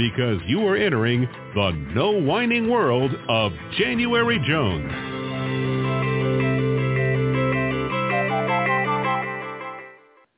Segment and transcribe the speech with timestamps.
[0.00, 4.90] because you are entering the no whining world of January Jones.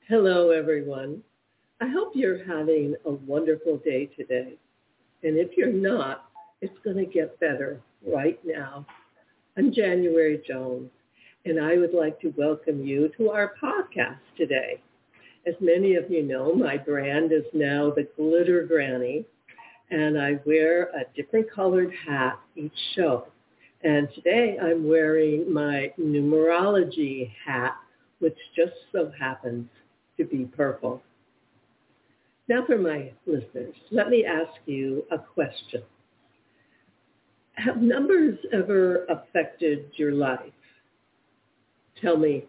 [0.09, 1.23] Hello, everyone.
[1.81, 4.55] I hope you're having a wonderful day today.
[5.23, 6.25] And if you're not,
[6.61, 8.85] it's going to get better right now.
[9.57, 10.91] I'm January Jones,
[11.45, 14.83] and I would like to welcome you to our podcast today.
[15.47, 19.25] As many of you know, my brand is now the Glitter Granny,
[19.93, 23.27] and I wear a different colored hat each show.
[23.85, 27.77] And today I'm wearing my numerology hat,
[28.19, 29.69] which just so happens
[30.17, 31.03] to be purple.
[32.49, 35.83] Now for my listeners, let me ask you a question.
[37.55, 40.41] Have numbers ever affected your life?
[42.01, 42.45] Tell me,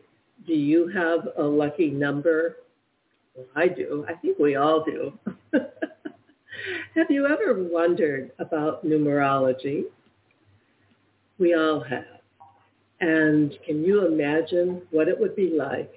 [0.47, 2.57] do you have a lucky number?
[3.35, 4.05] Well, I do.
[4.07, 5.19] I think we all do.
[6.95, 9.83] have you ever wondered about numerology?
[11.39, 12.05] We all have.
[13.01, 15.91] And can you imagine what it would be like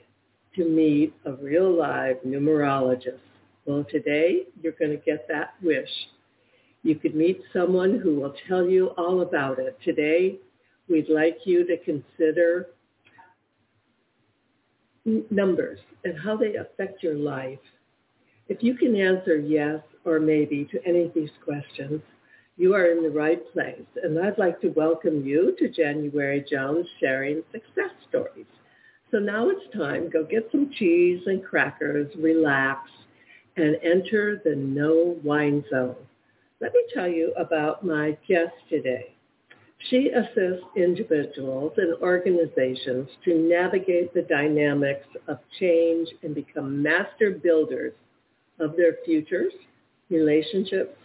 [0.56, 3.21] to meet a real live numerologist?
[3.65, 5.91] Well, today you're going to get that wish.
[6.83, 9.77] You could meet someone who will tell you all about it.
[9.84, 10.38] Today,
[10.88, 12.69] we'd like you to consider
[15.31, 17.59] numbers and how they affect your life.
[18.48, 22.00] If you can answer yes or maybe to any of these questions,
[22.56, 23.86] you are in the right place.
[24.02, 28.46] And I'd like to welcome you to January Jones sharing success stories.
[29.10, 30.10] So now it's time.
[30.10, 32.88] Go get some cheese and crackers, relax,
[33.56, 35.96] and enter the no wine zone.
[36.60, 39.14] Let me tell you about my guest today.
[39.90, 47.92] She assists individuals and organizations to navigate the dynamics of change and become master builders
[48.60, 49.52] of their futures,
[50.10, 50.96] relationships,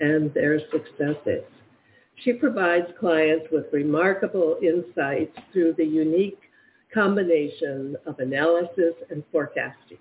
[0.00, 1.44] and their successes.
[2.24, 6.40] She provides clients with remarkable insights through the unique
[6.92, 9.98] combination of analysis and forecasting,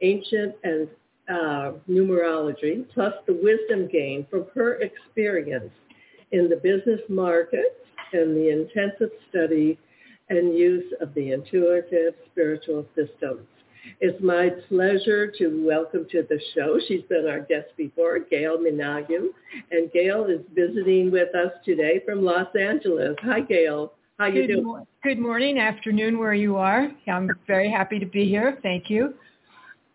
[0.00, 0.88] ancient and
[1.28, 5.72] uh, numerology, plus the wisdom gained from her experience
[6.30, 9.78] in the business market and the intensive study
[10.28, 13.46] and use of the intuitive spiritual systems.
[14.00, 16.78] It's my pleasure to welcome to the show.
[16.86, 19.10] She's been our guest before, Gail Minogue.
[19.70, 23.16] And Gail is visiting with us today from Los Angeles.
[23.22, 23.92] Hi, Gail.
[24.18, 24.64] How you good doing?
[24.64, 26.90] Mo- good morning, afternoon, where you are.
[27.08, 28.58] I'm very happy to be here.
[28.62, 29.14] Thank you.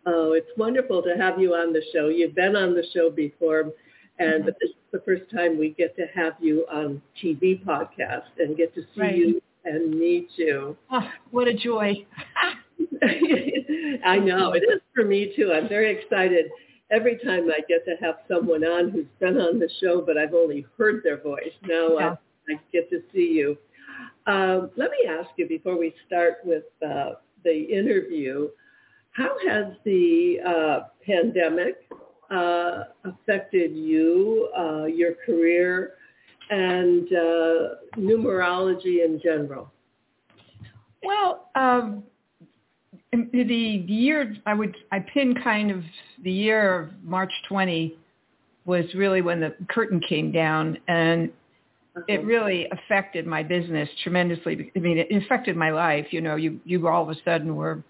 [0.05, 2.07] Oh, it's wonderful to have you on the show.
[2.09, 3.71] You've been on the show before,
[4.19, 8.23] and but this is the first time we get to have you on TV podcast
[8.39, 9.15] and get to see Right.
[9.17, 10.77] you and meet you.
[10.91, 12.05] Oh, what a joy.
[14.05, 15.51] I know it is for me too.
[15.53, 16.47] I'm very excited
[16.91, 20.33] every time I get to have someone on who's been on the show, but I've
[20.33, 21.53] only heard their voice.
[21.63, 22.15] Now Yeah.
[22.49, 23.57] I, I get to see you.
[24.25, 27.13] Um, let me ask you before we start with uh,
[27.43, 28.49] the interview,
[29.11, 31.77] how has the uh, pandemic
[32.29, 35.93] uh, affected you, uh, your career,
[36.49, 39.71] and uh, numerology in general?
[41.03, 42.03] Well, um,
[43.33, 45.83] the the year I would I pin kind of
[46.23, 47.97] the year of March 20
[48.65, 51.29] was really when the curtain came down and
[52.07, 52.27] it Uh-huh.
[52.27, 54.71] really affected my business tremendously.
[54.75, 56.07] I mean, it affected my life.
[56.11, 57.81] You know, you you all of a sudden were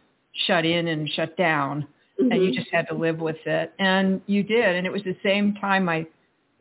[0.45, 1.85] shut in and shut down,
[2.19, 2.53] and you Mhm.
[2.55, 3.73] just had to live with it.
[3.79, 4.75] And you did.
[4.77, 6.07] And it was the same time I it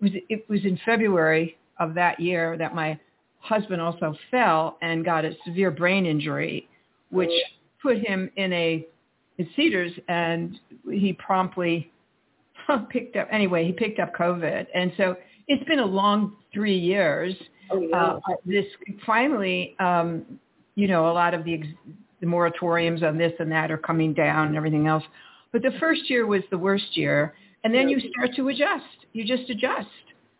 [0.00, 2.98] was it was in February of that year that my
[3.40, 6.66] husband also fell and got a severe brain injury,
[7.10, 7.55] which Oh.
[7.86, 8.86] Put him in a
[9.38, 10.58] in Cedars, and
[10.90, 11.90] he promptly
[12.90, 13.64] picked up anyway.
[13.66, 15.16] He picked up COVID, and so
[15.46, 17.34] it's been a long three years.
[17.70, 17.96] Oh yeah.
[17.96, 18.64] Uh, this
[19.04, 20.24] finally, um,
[20.74, 21.66] you know, a lot of the, ex-
[22.20, 25.04] the moratoriums on this and that are coming down and everything else.
[25.52, 28.84] But the first year was the worst year, and then you start to adjust.
[29.12, 29.88] You just adjust.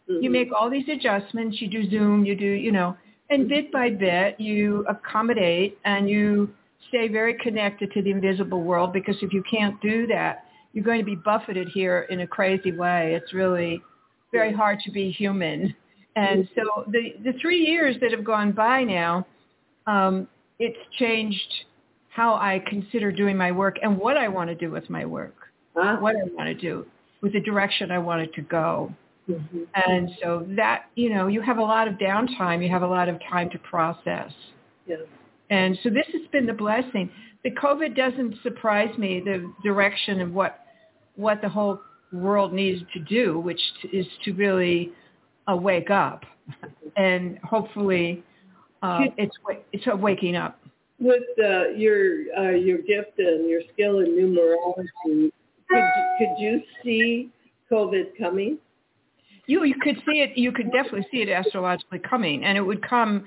[0.08, 0.32] You Mhm.
[0.32, 1.60] make all these adjustments.
[1.60, 2.24] You do Zoom.
[2.24, 2.96] You do, you know,
[3.30, 6.48] and bit by bit you accommodate and you
[6.88, 11.00] stay very connected to the invisible world because if you can't do that, you're going
[11.00, 13.14] to be buffeted here in a crazy way.
[13.14, 13.82] It's really
[14.32, 15.74] very hard to be human.
[16.16, 19.26] And so the, the three years that have gone by now,
[19.86, 20.26] um,
[20.58, 21.64] it's changed
[22.08, 25.34] how I consider doing my work and what I want to do with my work,
[25.76, 25.98] Ah.
[26.00, 26.86] what I want to do,
[27.20, 28.94] with the direction I want it to go.
[29.28, 29.66] Mhm.
[29.74, 32.62] And so that, you know, you have a lot of downtime.
[32.62, 34.32] You have a lot of time to process.
[34.86, 35.00] Yes.
[35.50, 37.10] And so this has been the blessing.
[37.44, 40.60] The COVID doesn't surprise me, the direction of what
[41.14, 41.80] what the whole
[42.12, 43.60] world needs to do, which
[43.92, 44.92] is to really
[45.50, 46.24] uh, wake up.
[46.96, 48.22] And hopefully
[48.82, 49.36] uh, it's
[49.72, 50.60] it's a waking up.
[50.98, 55.30] With uh, your uh, your gift and your skill in numerology,
[55.68, 55.84] could
[56.18, 57.30] could you see
[57.70, 58.58] COVID coming?
[59.46, 60.36] You you could see it.
[60.36, 63.24] You could definitely see it astrologically coming, and it would come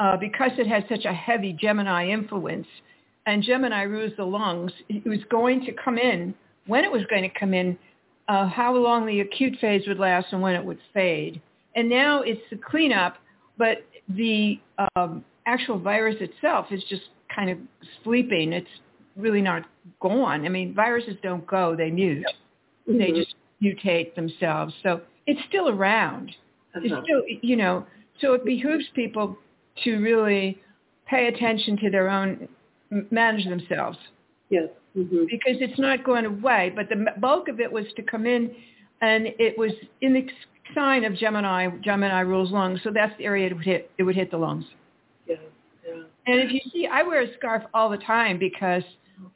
[0.00, 2.66] uh, because it has such a heavy Gemini influence,
[3.26, 4.72] and Gemini rules the lungs.
[4.88, 6.34] It was going to come in
[6.66, 7.76] when it was going to come in,
[8.28, 11.40] uh, how long the acute phase would last, and when it would fade.
[11.74, 13.16] And now it's the cleanup,
[13.56, 13.78] but
[14.10, 14.60] the
[14.96, 17.02] um, actual virus itself is just
[17.34, 17.58] kind of
[18.04, 18.52] sleeping.
[18.52, 18.68] It's
[19.16, 19.64] really not
[20.00, 20.44] gone.
[20.44, 22.26] I mean, viruses don't go; they mute.
[22.86, 23.16] They Mhm.
[23.16, 24.74] just mutate themselves.
[24.82, 26.34] So it's still around.
[26.74, 27.86] It's still, you know,
[28.20, 29.36] so it behooves people
[29.84, 30.58] to really
[31.06, 32.48] pay attention to their own,
[33.10, 33.98] manage themselves
[34.50, 34.68] Yes.
[34.94, 36.72] hmm because it's not going away.
[36.74, 38.54] But the bulk of it was to come in,
[39.00, 40.26] and it was in the
[40.74, 41.68] sign of Gemini.
[41.82, 43.90] Gemini rules lungs, so that's the area it would hit.
[43.98, 44.64] It would hit the lungs.
[45.26, 45.36] Yeah.
[45.86, 46.02] Yeah.
[46.26, 48.82] And if you see, I wear a scarf all the time because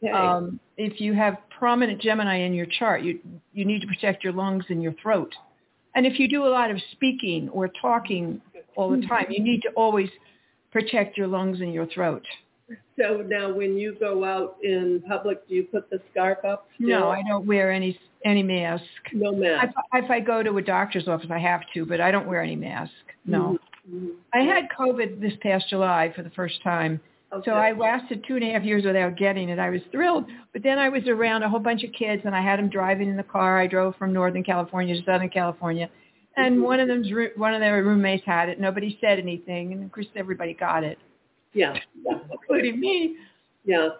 [0.02, 0.12] Okay.
[0.12, 3.18] um, if you have prominent Gemini in your chart, you
[3.52, 5.34] you need to protect your lungs and your throat.
[5.94, 8.40] And if you do a lot of speaking or talking
[8.76, 10.08] all the time, you need to always
[10.72, 12.24] protect your lungs and your throat.
[12.98, 16.68] so now, when you go out in public, do you put the scarf up?
[16.76, 16.88] Still?
[16.88, 18.84] No, I don't wear any any mask.
[19.12, 19.74] No If, mask.
[19.94, 22.54] if I go to a doctor's office, I have to, but I don't wear any
[22.54, 22.92] mask.
[23.26, 23.58] No.
[23.90, 24.10] Mhm.
[24.32, 27.00] I had COVID this past July for the first time.
[27.32, 27.50] Okay.
[27.50, 29.58] So I lasted two and a half years without getting it.
[29.58, 32.40] I was thrilled, but then I was around a whole bunch of kids, and I
[32.42, 33.58] had them driving in the car.
[33.58, 35.88] I drove from Northern California to Southern California,
[36.36, 36.62] and Mhm.
[36.62, 38.58] one of them's one of their roommates had it.
[38.60, 40.98] Nobody said anything, and of course everybody got it,
[41.52, 41.78] Yeah.
[42.04, 42.18] yeah.
[42.32, 43.16] including me.
[43.64, 43.90] Yeah.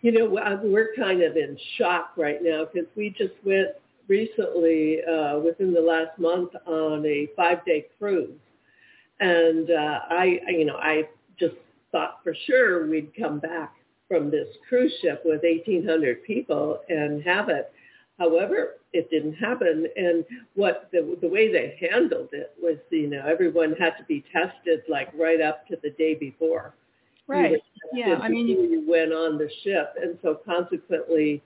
[0.00, 3.68] You know, uh, we're kind of in shock right now because we just went
[4.08, 8.38] recently, uh, within the last month, on a five-day cruise.
[9.20, 11.54] And uh, I, I- you know, I just
[11.90, 13.74] thought for sure we'd come back
[14.08, 17.72] from this cruise ship with 1,800 people and have it.
[18.18, 19.86] However, it didn't happen.
[19.96, 24.24] And what the, the way they handled it was, you know, everyone had to be
[24.32, 26.74] tested like right up to the day before
[27.26, 27.62] Right.
[27.92, 28.18] Yeah.
[28.20, 31.42] I mean, you, went on the ship, and so consequently,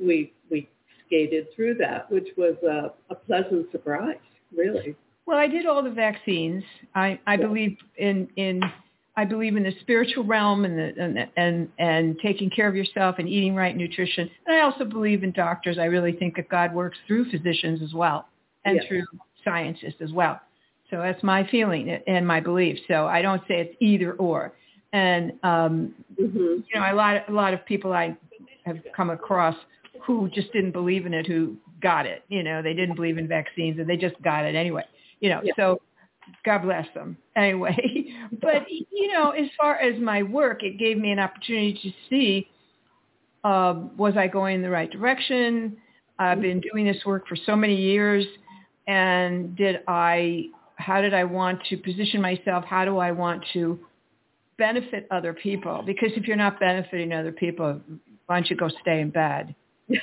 [0.00, 0.68] we we
[1.06, 4.16] skated through that, which was a, a pleasant surprise,
[4.56, 4.96] really.
[5.26, 6.62] well, I did all the vaccines.
[6.94, 8.62] I I believe in in
[9.18, 13.16] I believe in the spiritual realm and the and and and taking care of yourself
[13.18, 14.30] and eating right nutrition.
[14.46, 15.78] And I also believe in doctors.
[15.78, 18.28] I really think that God works through physicians as well
[18.64, 18.84] and Yes.
[18.88, 19.04] through
[19.44, 20.40] scientists as well.
[20.90, 22.78] So that's my feeling and my belief.
[22.88, 24.52] So I don't say it's either or.
[24.92, 28.16] And um, hmm you know, a lot a lot of people I
[28.64, 29.56] have come across
[30.02, 32.22] who just didn't believe in it, who got it.
[32.28, 34.84] You know, they didn't believe in vaccines and they just got it anyway.
[35.20, 35.52] You know, Yeah.
[35.56, 35.80] so
[36.44, 37.76] God bless them anyway.
[38.40, 42.48] but you know, as far as my work, it gave me an opportunity to see
[43.44, 45.76] um, was I going in the right direction.
[46.18, 48.24] I've been doing this work for so many years,
[48.86, 50.46] and did I?
[50.76, 52.64] How did I want to position myself?
[52.64, 53.78] How do I want to
[54.58, 55.82] benefit other people?
[55.84, 57.80] Because if you're not benefiting other people,
[58.26, 59.54] why don't you go stay in bed?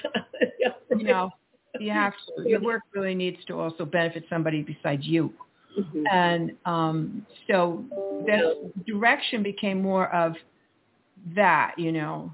[0.95, 1.31] You know,
[1.79, 2.47] You have to.
[2.47, 5.33] Your work really needs to also benefit somebody besides you.
[5.77, 6.05] Mhm.
[6.11, 7.83] And um, so
[8.25, 10.35] the direction became more of
[11.35, 12.31] that, you know,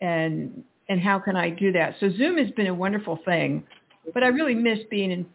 [0.00, 1.94] and and how can I do that?
[2.00, 3.64] So Zoom has been a wonderful thing,
[4.12, 5.26] but I really miss being in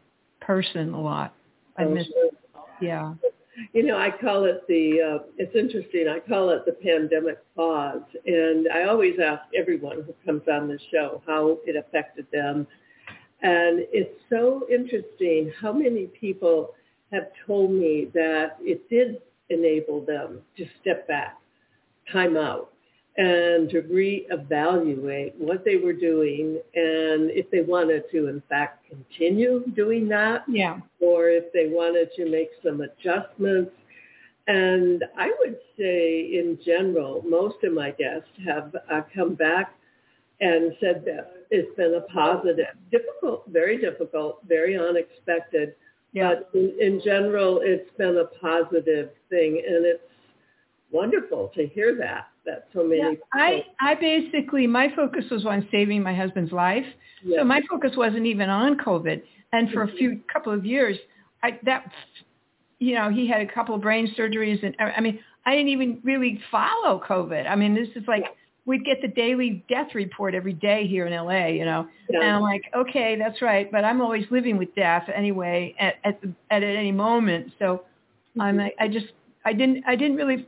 [0.41, 1.33] person a lot.
[1.77, 2.07] I Oh, miss,
[2.81, 3.13] yeah,
[3.73, 8.01] You know, I call it the, uh, it's interesting, I call it the pandemic pause.
[8.25, 12.67] And I always ask everyone who comes on the show how it affected them.
[13.41, 16.71] And it's so interesting how many people
[17.15, 21.37] have told me that it did enable them to step back,
[22.11, 22.71] time out,
[23.17, 29.63] and to reevaluate what they were doing and if they wanted to, in fact, continue
[29.75, 33.71] doing that yeah, or if they wanted to make some adjustments.
[34.47, 39.73] And I would say in general, most of my guests have uh, come back
[40.41, 45.73] and said that it's been a positive, difficult, very difficult, very unexpected.
[46.15, 46.33] Yeah.
[46.51, 49.61] But in, in general, it's been a positive thing.
[49.67, 50.01] And it's
[50.91, 53.27] wonderful to hear that, that so many Yeah, people.
[53.33, 56.85] I, I basically, my focus was on saving my husband's life.
[57.23, 57.39] Yeah.
[57.39, 59.21] So my focus wasn't even on COVID.
[59.51, 59.97] And for a mm-hmm.
[59.97, 60.97] few couple of years,
[61.43, 61.91] I, that,
[62.79, 64.63] you know, he had a couple of brain surgeries.
[64.65, 67.47] And I I mean, I didn't even really follow COVID.
[67.47, 68.25] I mean, this is like,
[68.65, 71.87] we'd get the daily death report every day here in LA, you know.
[72.09, 72.21] Yeah.
[72.21, 73.71] And I'm like, okay, that's right.
[73.71, 77.53] But I'm always living with death anyway at, at, the, at any moment.
[77.59, 77.83] So
[78.39, 78.63] I'm mm-hmm.
[78.65, 79.07] like, I just,
[79.45, 80.47] I didn't, I didn't really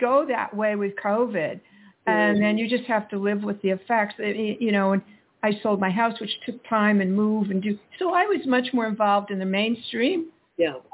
[0.00, 1.60] go that way with COVID.
[2.06, 2.42] And mm-hmm.
[2.42, 5.02] then you just have to live with the effects, you know, and
[5.42, 7.78] I sold my house, which took time and move and do.
[7.98, 10.26] So I was much more involved in the mainstream.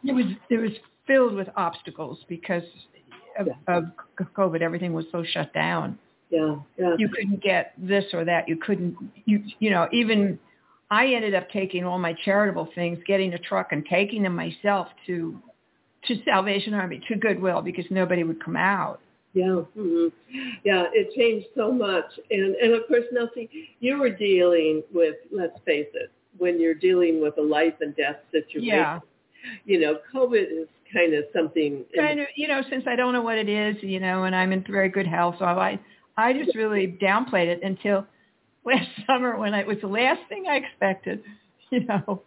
[0.02, 0.10] yeah.
[0.10, 0.72] It was, it was
[1.06, 2.62] filled with obstacles because
[3.38, 3.84] of, of
[4.36, 4.62] COVID.
[4.62, 5.98] Everything was so shut down
[6.32, 6.56] Yeah.
[6.78, 6.94] Yeah.
[6.98, 8.48] you couldn't get this or that.
[8.48, 8.96] You couldn't,
[9.26, 10.38] you, you know, even
[10.90, 14.88] I ended up taking all my charitable things, getting a truck and taking them myself
[15.06, 15.38] to,
[16.08, 19.00] to Salvation Army, to Goodwill because nobody would come out.
[19.34, 20.08] Yeah, hmm
[20.64, 23.48] yeah, it changed so much, and and of course, Nelsie,
[23.80, 28.16] you were dealing with, let's face it, when you're dealing with a life and death
[28.30, 29.00] situation, Yeah.
[29.64, 31.82] you know, COVID is kind of something.
[31.94, 34.36] in- Kind of, you know, since I don't know what it is, you know, and
[34.36, 35.80] I'm in very good health, so I,
[36.16, 38.06] I just really downplayed it until
[38.64, 41.22] last summer when I, it was the last thing I expected,
[41.70, 42.22] you know.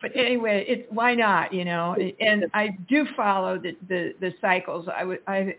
[0.00, 1.96] but anyway, it's why not, you know?
[2.20, 4.88] And I do follow the the, the cycles.
[4.94, 5.56] I would I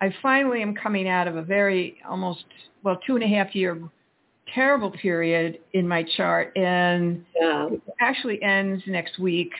[0.00, 2.44] I finally am coming out of a very almost
[2.82, 3.80] well two and a half year
[4.54, 9.50] terrible period in my chart, and yeah, it actually ends next week.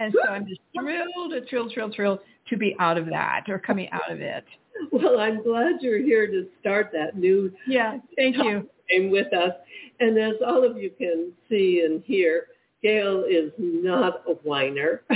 [0.00, 3.88] And so I'm just thrilled, thrilled, thrilled, thrilled to be out of that or coming
[3.90, 4.44] out of it.
[4.92, 8.68] well, I'm glad you're here to start that new Yeah, thank you.
[8.90, 9.52] time with us,
[10.00, 12.46] and as all of you can see and hear,
[12.82, 15.02] Gail is not a whiner.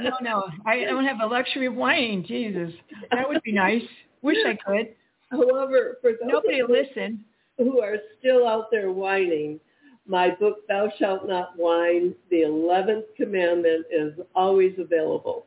[0.00, 2.24] No, no, I don't have the luxury of whining.
[2.24, 2.72] Jesus,
[3.12, 3.82] that would be nice.
[4.22, 4.88] Wish I could.
[5.30, 7.24] However, for those Nobody listen.
[7.58, 9.60] who are still out there whining,
[10.04, 15.46] my book, Thou Shalt Not Whine, the 11th Commandment, is always available.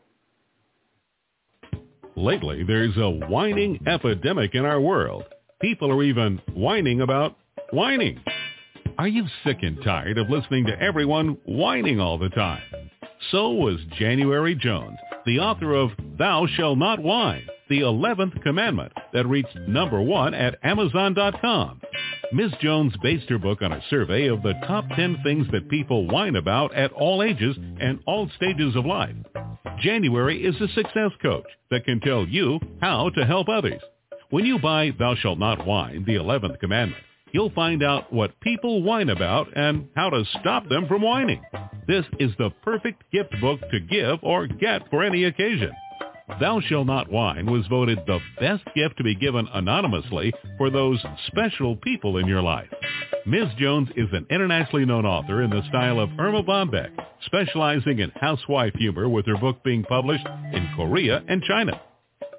[2.21, 5.23] Lately, there's a whining epidemic in our world.
[5.59, 7.35] People are even whining about
[7.71, 8.23] whining.
[8.99, 12.61] Are you sick and tired of listening to everyone whining all the time?
[13.31, 19.25] So was January Jones, the author of Thou Shall Not Whine, the 11th commandment that
[19.25, 21.81] reached number one at Amazon.com.
[22.33, 22.51] Ms.
[22.61, 26.35] Jones based her book on a survey of the top 10 things that people whine
[26.35, 29.15] about at all ages and all stages of life.
[29.81, 33.81] January is a success coach that can tell you how to help others.
[34.29, 38.83] When you buy Thou Shalt Not Whine, the 11th commandment, you'll find out what people
[38.83, 41.41] whine about and how to stop them from whining.
[41.87, 45.71] This is the perfect gift book to give or get for any occasion.
[46.39, 51.03] Thou Shall Not Whine was voted the best gift to be given anonymously for those
[51.27, 52.69] special people in your life.
[53.25, 53.49] Ms.
[53.59, 56.89] Jones is an internationally known author in the style of Erma Bombeck,
[57.25, 61.79] specializing in housewife humor with her book being published in Korea and China.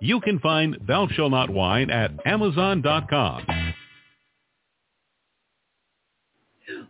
[0.00, 3.46] You can find Thou Shall Not Whine at Amazon.com.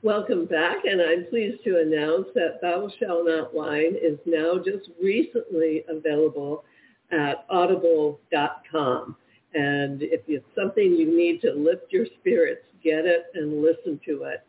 [0.02, 4.88] Welcome back, and I'm pleased to announce that Thou Shall Not Whine is now just
[5.02, 6.64] recently available
[7.10, 9.16] at audible.com.
[9.54, 14.22] And if it's something you need to lift your spirits, get it and listen to
[14.24, 14.42] it.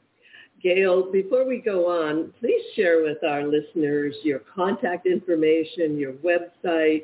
[0.61, 7.03] Gail, before we go on, please share with our listeners your contact information, your website,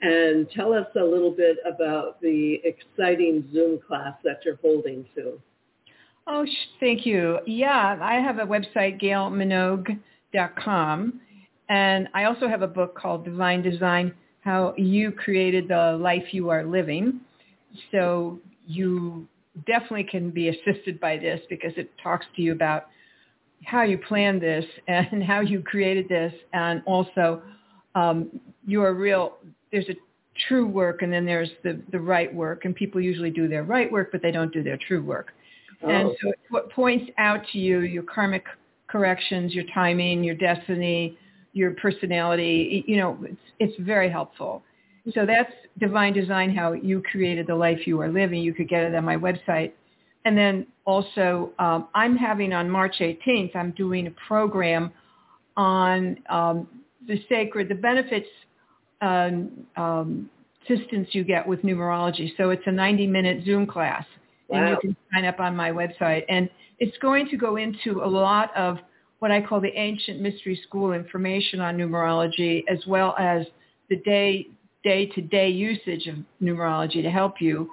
[0.00, 5.38] and tell us a little bit about the exciting Zoom class that you're holding soon.
[6.26, 6.46] Oh,
[6.80, 7.40] thank you.
[7.46, 11.20] Yeah, I have a website, gailminogue.com,
[11.68, 16.48] and I also have a book called Divine Design, How You Created the Life You
[16.48, 17.20] Are Living.
[17.92, 19.28] So you
[19.66, 22.86] definitely can be assisted by this because it talks to you about
[23.64, 27.42] how you planned this and how you created this and also
[27.94, 29.34] um, your real,
[29.70, 29.94] there's a
[30.48, 33.90] true work and then there's the, the right work and people usually do their right
[33.90, 35.32] work but they don't do their true work.
[35.82, 35.88] Oh.
[35.88, 38.44] And so what points out to you your karmic
[38.88, 41.16] corrections, your timing, your destiny,
[41.52, 44.62] your personality, you know, it's, it's very helpful.
[45.12, 48.40] So that's divine design, how you created the life you are living.
[48.42, 49.72] You could get it on my website.
[50.24, 54.90] And then also, um, I'm having on March 18th, I'm doing a program
[55.56, 56.68] on um,
[57.06, 58.28] the sacred, the benefits
[59.02, 60.30] um, um,
[60.64, 62.30] assistance you get with numerology.
[62.38, 64.06] So it's a 90-minute Zoom class,
[64.48, 64.58] wow.
[64.58, 66.24] and you can sign up on my website.
[66.30, 68.78] And it's going to go into a lot of
[69.18, 73.46] what I call the ancient mystery school information on numerology, as well as
[73.90, 74.48] the day
[74.84, 77.70] day-to-day usage of numerology to help you.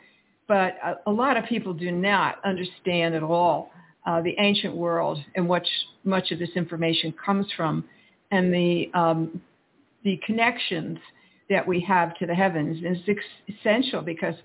[0.48, 3.72] But a, a lot of people do not understand at all
[4.06, 5.64] uh, the ancient world and what
[6.04, 7.86] much of this information comes from,
[8.32, 9.42] and the um,
[10.04, 10.98] the connections
[11.50, 12.78] that we have to the heavens.
[12.84, 13.20] And it's
[13.60, 14.36] essential because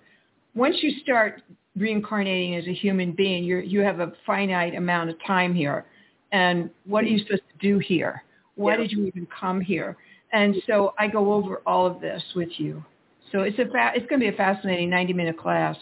[0.54, 1.42] once you start
[1.76, 5.87] reincarnating as a human being, you you have a finite amount of time here.
[6.32, 8.23] And what are you supposed to do here?
[8.56, 8.78] Why yeah.
[8.78, 9.96] did you even come here?
[10.33, 12.85] And so I go over all of this with you.
[13.33, 15.76] So it's a fa- it's going to be a fascinating 90-minute class.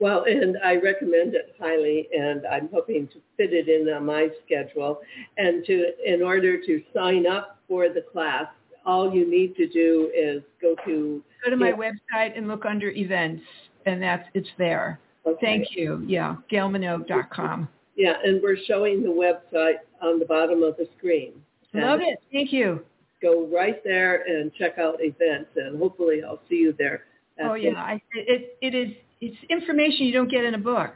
[0.00, 4.28] Well, and I recommend it highly, and I'm hoping to fit it in on my
[4.44, 5.00] schedule.
[5.38, 8.46] And to in order to sign up for the class,
[8.84, 12.90] all you need to do is go to go to my website and look under
[12.90, 13.42] events,
[13.86, 14.98] and that's it's there.
[15.26, 15.38] Okay.
[15.40, 16.04] Thank you.
[16.06, 17.68] Yeah, gailminogue.com.
[17.96, 21.32] Yeah, and we're showing the website on the bottom of the screen.
[21.72, 22.18] Love it.
[22.32, 22.84] Thank you.
[23.24, 27.04] Go right there and check out events, and hopefully I'll see you there.
[27.42, 30.92] oh yeah, I, it it is it's information you don't get in a book.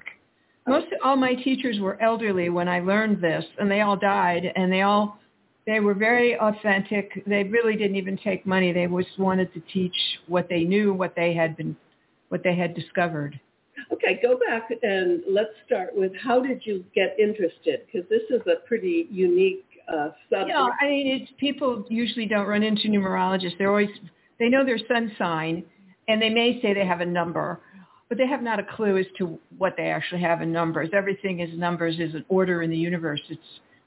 [0.66, 4.70] Most all my teachers were elderly when I learned this, and they all died, and
[4.70, 5.18] they all
[5.66, 7.22] they were very authentic.
[7.26, 8.72] They really didn't even take money.
[8.72, 11.76] They just wanted to teach what they knew, what they had been,
[12.28, 13.40] what they had discovered.
[13.92, 17.80] Okay, go back and let's start with how did you get interested?
[17.86, 20.48] Because this is a pretty unique uh, subject.
[20.48, 23.56] Yeah, I mean, it's, people usually don't run into numerologists.
[23.58, 23.90] They're always
[24.38, 25.64] they know their sun sign,
[26.08, 27.60] and they may say they have a number,
[28.08, 30.90] but they have not a clue as to what they actually have in numbers.
[30.92, 33.20] Everything is numbers is an order in the universe.
[33.28, 33.40] It's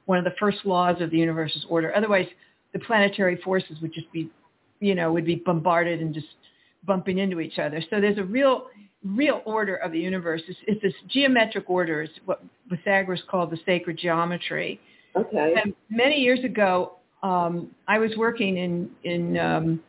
[0.05, 1.95] one of the first laws of the universe is order.
[1.95, 2.27] Otherwise,
[2.73, 4.29] the planetary forces would just be,
[4.79, 6.27] you know, would be bombarded and just
[6.85, 7.81] bumping into each other.
[7.89, 8.67] So there's a real,
[9.05, 10.41] real order of the universe.
[10.47, 12.01] It's, it's this geometric order.
[12.01, 14.79] It's what Pythagoras called the sacred geometry.
[15.15, 15.55] Okay.
[15.63, 16.93] And many years ago,
[17.23, 19.37] um, I was working in in.
[19.37, 19.81] Um,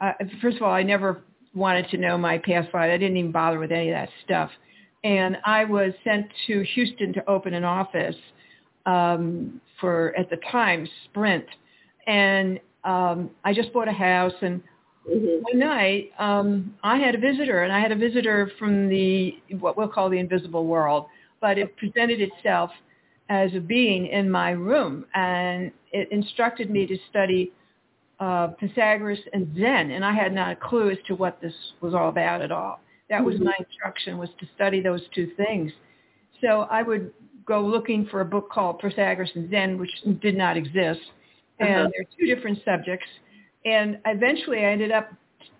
[0.00, 1.22] uh, first of all, I never
[1.54, 2.90] wanted to know my past life.
[2.90, 4.50] I didn't even bother with any of that stuff.
[5.04, 8.16] And I was sent to Houston to open an office
[8.84, 11.46] um, for at the time Sprint,
[12.06, 14.62] and um, I just bought a house and
[15.08, 15.42] mm-hmm.
[15.42, 19.76] one night um, I had a visitor, and I had a visitor from the what
[19.76, 21.06] we'll call the invisible world,
[21.40, 22.70] but it presented itself
[23.28, 27.52] as a being in my room, and it instructed me to study
[28.20, 31.94] uh, Pythagoras and Zen, and I had not a clue as to what this was
[31.94, 32.80] all about at all.
[33.10, 33.44] That was mm-hmm.
[33.44, 35.72] my instruction was to study those two things.
[36.40, 37.12] So I would
[37.46, 41.00] go looking for a book called Pythagoras and Zen, which did not exist.
[41.60, 41.88] And uh-huh.
[41.92, 43.06] they're two different subjects.
[43.64, 45.10] And eventually I ended up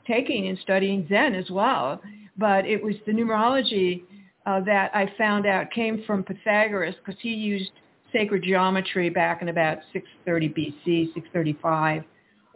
[0.07, 2.01] taking and studying Zen as well.
[2.37, 4.03] But it was the numerology
[4.47, 7.71] uh, that I found out came from Pythagoras because he used
[8.13, 12.05] sacred geometry back in about 630 BC, 635,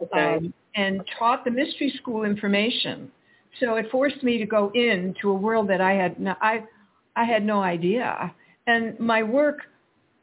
[0.01, 0.35] okay.
[0.35, 3.11] um, and taught the mystery school information.
[3.59, 6.63] So it forced me to go into a world that I had no, I,
[7.17, 8.33] I had no idea.
[8.67, 9.59] And my work,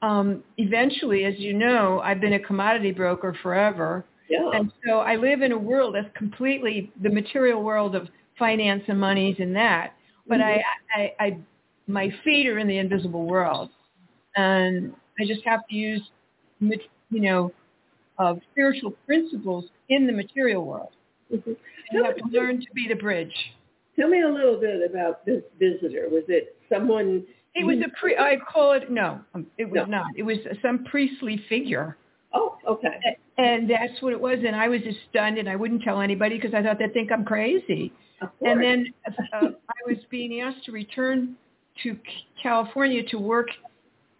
[0.00, 4.06] um, eventually, as you know, I've been a commodity broker forever.
[4.30, 4.50] Yeah.
[4.54, 8.98] And so I live in a world that's completely the material world of finance and
[8.98, 9.92] monies and that.
[10.26, 10.60] But mm-hmm.
[10.96, 11.38] I, I, I,
[11.88, 13.70] my feet are in the invisible world,
[14.36, 16.02] and I just have to use,
[16.60, 17.52] you know,
[18.18, 20.90] uh, spiritual principles in the material world.
[21.32, 21.52] Mm-hmm.
[21.92, 23.32] You have to learn to be the bridge.
[23.98, 26.08] Tell me a little bit about this visitor.
[26.10, 27.24] Was it someone
[27.54, 28.16] it was a pre.
[28.16, 29.20] I call it no.
[29.34, 29.98] Um, it was no.
[29.98, 30.06] not.
[30.16, 31.96] It was some priestly figure.
[32.32, 33.16] Oh, okay.
[33.38, 34.38] And that's what it was.
[34.46, 37.10] And I was just stunned, and I wouldn't tell anybody because I thought they'd think
[37.10, 37.92] I'm crazy.
[38.42, 41.36] And then uh, I was being asked to return
[41.82, 41.96] to
[42.42, 43.48] California to work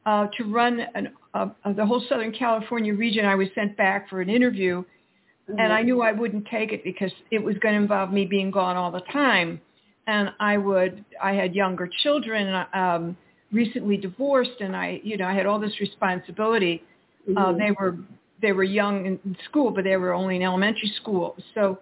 [0.06, 3.26] uh, to run an, uh, the whole Southern California region.
[3.26, 5.58] I was sent back for an interview, mm-hmm.
[5.58, 8.50] and I knew I wouldn't take it because it was going to involve me being
[8.50, 9.60] gone all the time.
[10.06, 13.16] And I would, I had younger children, um,
[13.52, 16.82] recently divorced, and I, you know, I had all this responsibility.
[17.26, 17.38] Uh, mm-hmm.
[17.38, 17.98] Uh, they were
[18.40, 21.36] they were young in school, but they were only in elementary school.
[21.54, 21.76] So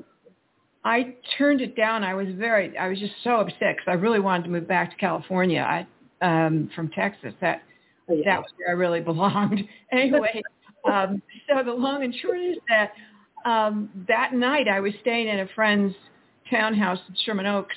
[0.87, 2.05] I turned it down.
[2.05, 4.90] I was very, I was just so upset because I really wanted to move back
[4.92, 5.61] to California.
[5.61, 5.87] I,
[6.22, 7.35] um, from Texas.
[7.40, 7.62] That
[8.09, 8.22] oh, yeah.
[8.25, 9.61] that was where I really belonged.
[9.92, 10.42] anyway,
[10.90, 12.92] um, so the long and short is that
[13.49, 15.94] um, that night I was staying in a friend's
[16.51, 17.77] townhouse in Sherman Oaks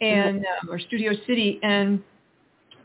[0.00, 2.02] and um, or Studio City, and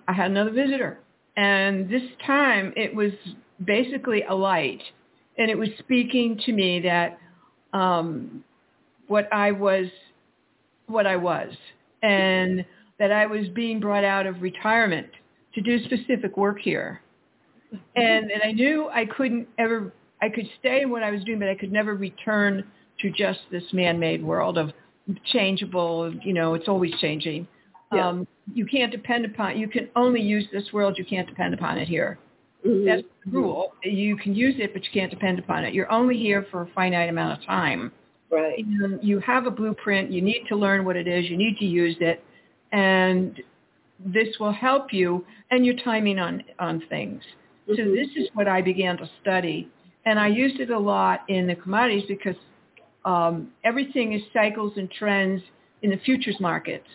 [0.07, 0.99] I had another visitor.
[1.35, 3.11] And this time it was
[3.65, 4.81] basically a light,
[5.39, 7.17] and it was speaking to me that
[7.73, 8.43] um,
[9.07, 9.87] what I was,
[10.87, 11.51] what I was,
[12.01, 12.65] and
[12.99, 15.07] that I was being brought out of retirement
[15.55, 17.01] to do specific work here.
[17.95, 21.39] And, and I knew I couldn't ever, I could stay in what I was doing,
[21.39, 22.63] but I could never return
[22.99, 24.71] to just this man-made world of
[25.31, 27.47] changeable, you know, it's always changing.
[27.91, 28.09] Yeah.
[28.09, 31.77] Um, you can't depend upon, you can only use this world, you can't depend upon
[31.77, 32.19] it here.
[32.65, 32.85] Mm-hmm.
[32.85, 33.73] That's the rule.
[33.83, 35.73] You can use it, but you can't depend upon it.
[35.73, 37.91] You're only here for a finite amount of time.
[38.33, 38.65] Right.
[39.01, 40.11] you have a blueprint.
[40.11, 41.29] You need to learn what it is.
[41.29, 42.23] You need to use it
[42.73, 43.39] and
[44.03, 47.21] this will help you and your timing on, on things.
[47.69, 47.75] Mm-hmm.
[47.75, 49.69] So this is what I began to study.
[50.05, 52.35] And I used it a lot in the commodities because
[53.05, 55.41] um, everything is cycles and trends
[55.81, 56.87] in the futures markets.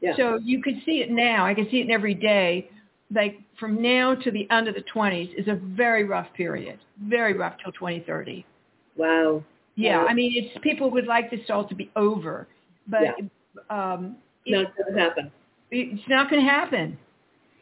[0.00, 0.16] Yeah.
[0.16, 1.46] So you could see it now.
[1.46, 2.70] I can see it in every day.
[3.14, 7.34] Like from now to the end of the 20s is a very rough period, very
[7.34, 8.44] rough till 2030.
[8.96, 9.44] Wow.
[9.76, 10.08] Yeah, wow.
[10.08, 12.46] I mean, it's people would like this all to be over,
[12.86, 13.12] but yeah.
[13.70, 15.32] um, not going to happen.
[15.70, 16.98] It's not going to happen.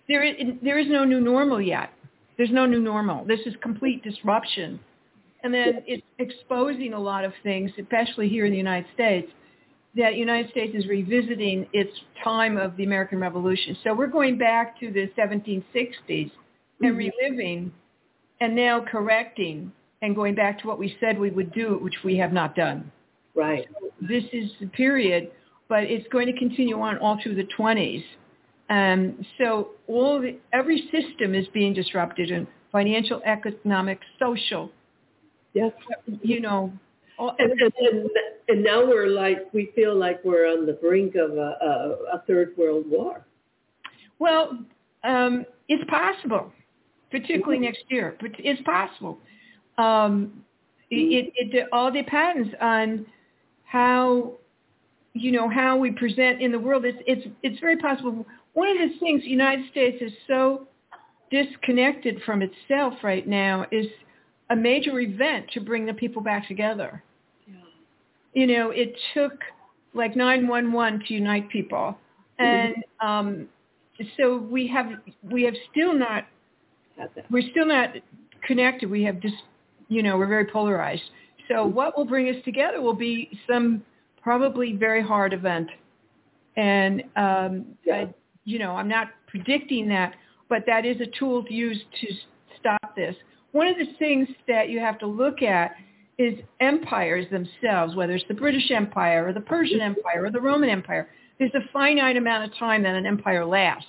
[0.09, 1.91] There is, there is no new normal yet.
[2.37, 3.25] There's no new normal.
[3.25, 4.81] This is complete disruption.
[5.45, 9.31] And then it's exposing a lot of things, especially here in the United States,
[9.97, 11.91] that the United States is revisiting its
[12.23, 13.77] time of the American Revolution.
[13.85, 15.63] So we're going back to the 1760s
[16.09, 16.31] and
[16.81, 16.97] mm-hmm.
[16.97, 17.73] reliving
[18.41, 19.73] and now correcting
[20.03, 22.93] and going back to what we said we would do, which we have not done.
[23.35, 23.67] Right.
[23.81, 25.31] So this is the period
[25.73, 28.05] but it's going to continue on all through the 20s.
[28.69, 34.71] Um, so all the, every system is being disrupted in financial, economic, social.
[35.55, 35.73] Yes.
[36.21, 36.75] You know.
[37.19, 38.11] All, and, and,
[38.49, 42.23] and, now we're like, we feel like we're on the brink of a, a, a
[42.27, 43.25] third world war.
[44.19, 44.59] Well,
[45.05, 46.53] um, it's possible,
[47.11, 47.65] particularly mm-hmm.
[47.65, 49.21] next year, but it's possible.
[49.79, 50.45] Um,
[50.91, 53.07] it, it, it all depends on
[53.65, 54.35] how
[55.15, 58.27] you know, how we present in the world, it's, it's, it's very possible.
[58.55, 60.67] One of the things the United States is so
[61.31, 63.87] disconnected from itself right now is
[64.51, 67.03] a major event to bring the people back together.
[67.47, 67.55] Yeah.
[68.35, 69.33] You know, it took
[69.95, 71.99] like 911 to unite people.
[72.41, 72.45] Mm-hmm.
[72.45, 73.49] And um,
[74.19, 74.87] so we have,
[75.23, 76.25] we have still not,
[77.31, 77.91] we're still not
[78.47, 78.91] connected.
[78.91, 79.37] We have just,
[79.93, 81.03] you know, we're very polarized.
[81.49, 83.83] So what will bring us together will be some
[84.23, 85.69] probably very hard event.
[86.57, 87.95] And, um, yeah.
[87.95, 90.15] I, you know, I'm not predicting that,
[90.49, 92.07] but that is a tool to use to
[92.59, 93.15] stop this.
[93.53, 95.73] One of the things that you have to look at
[96.19, 99.81] is empires themselves, whether it's the British Empire or the Persian.
[99.83, 101.09] Empire or the Roman Empire.
[101.39, 103.89] There's a finite amount of time that an empire lasts.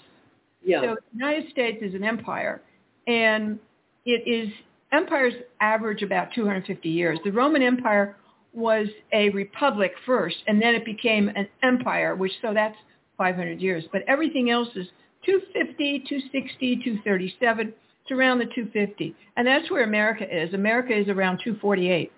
[0.66, 0.82] Yeah.
[0.82, 2.62] So the United States is an empire,
[3.06, 3.60] and
[4.06, 4.52] it is
[4.94, 7.20] empires average about 250 years.
[7.24, 8.16] The Roman Empire
[8.54, 12.78] was a republic first, and then it became an empire, which so that's
[13.18, 13.84] 500 years.
[13.92, 14.88] But everything else is
[15.26, 17.74] 250, 260, 237.
[18.04, 20.54] It's around the 250, and that's where America is.
[20.54, 22.12] America is around 248.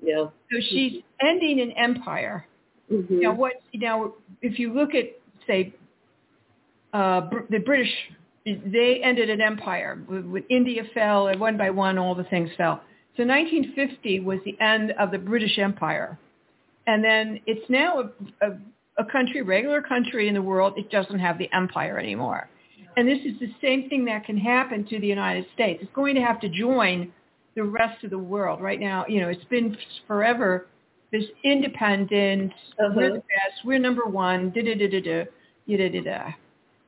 [0.00, 0.24] Yeah.
[0.24, 2.46] So she's ending an empire.
[2.92, 3.20] Mm-hmm.
[3.20, 3.54] Now, what?
[3.74, 5.04] Now, if you look at
[5.46, 5.74] say
[6.92, 7.92] uh, the British,
[8.66, 9.98] they ended an empire.
[10.06, 12.80] When India fell, and one by one, all the things fell.
[13.16, 16.18] So 1950 was the end of the British Empire.
[16.86, 18.58] And then it's now a, a,
[18.98, 20.74] a country, regular country in the world.
[20.76, 22.48] It doesn't have the empire anymore.
[22.96, 25.80] And this is the same thing that can happen to the United States.
[25.82, 27.12] It's going to have to join
[27.54, 28.60] the rest of the world.
[28.60, 30.66] Right now, you know, it's been forever
[31.10, 32.92] this independent, uh-huh.
[32.94, 35.24] we're the best, we're number one, da da da da da,
[35.66, 36.32] da da da.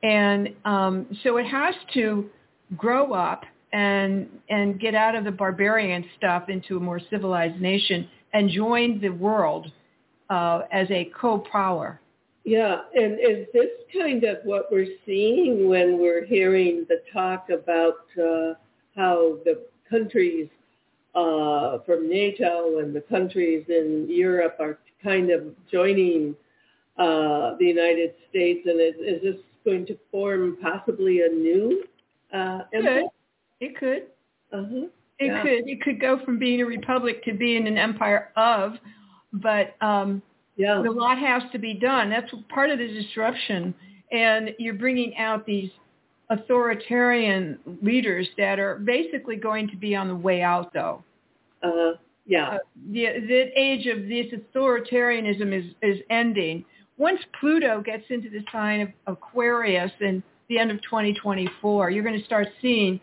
[0.03, 2.29] And um, so it has to
[2.77, 8.09] grow up and and get out of the barbarian stuff into a more civilized nation
[8.33, 9.71] and join the world
[10.29, 11.99] uh, as a co-power.
[12.43, 17.99] Yeah, and is this kind of what we're seeing when we're hearing the talk about
[18.17, 18.55] uh,
[18.95, 20.49] how the countries
[21.13, 26.35] uh, from NATO and the countries in Europe are kind of joining
[26.97, 31.83] uh, the United States, and is, is, this going to form possibly a new
[32.33, 33.03] uh, empire?
[33.59, 34.03] It could.
[34.51, 34.87] Uh-huh.
[35.19, 35.41] It Yeah.
[35.41, 35.69] could.
[35.69, 38.73] It could go from being a republic to being an empire of,
[39.33, 40.21] but um,
[40.57, 40.79] Yeah.
[40.79, 42.09] a lot has to be done.
[42.09, 43.73] That's part of the disruption,
[44.11, 45.69] and you're bringing out these
[46.29, 51.03] authoritarian leaders that are basically going to be on the way out, though.
[51.61, 51.93] Uh,
[52.25, 52.49] yeah.
[52.49, 52.57] Uh,
[52.91, 56.65] the, the age of this authoritarianism is, is ending.
[57.01, 62.17] Once Pluto gets into the sign of Aquarius in the end of 2024, you're going
[62.17, 63.01] to start seeing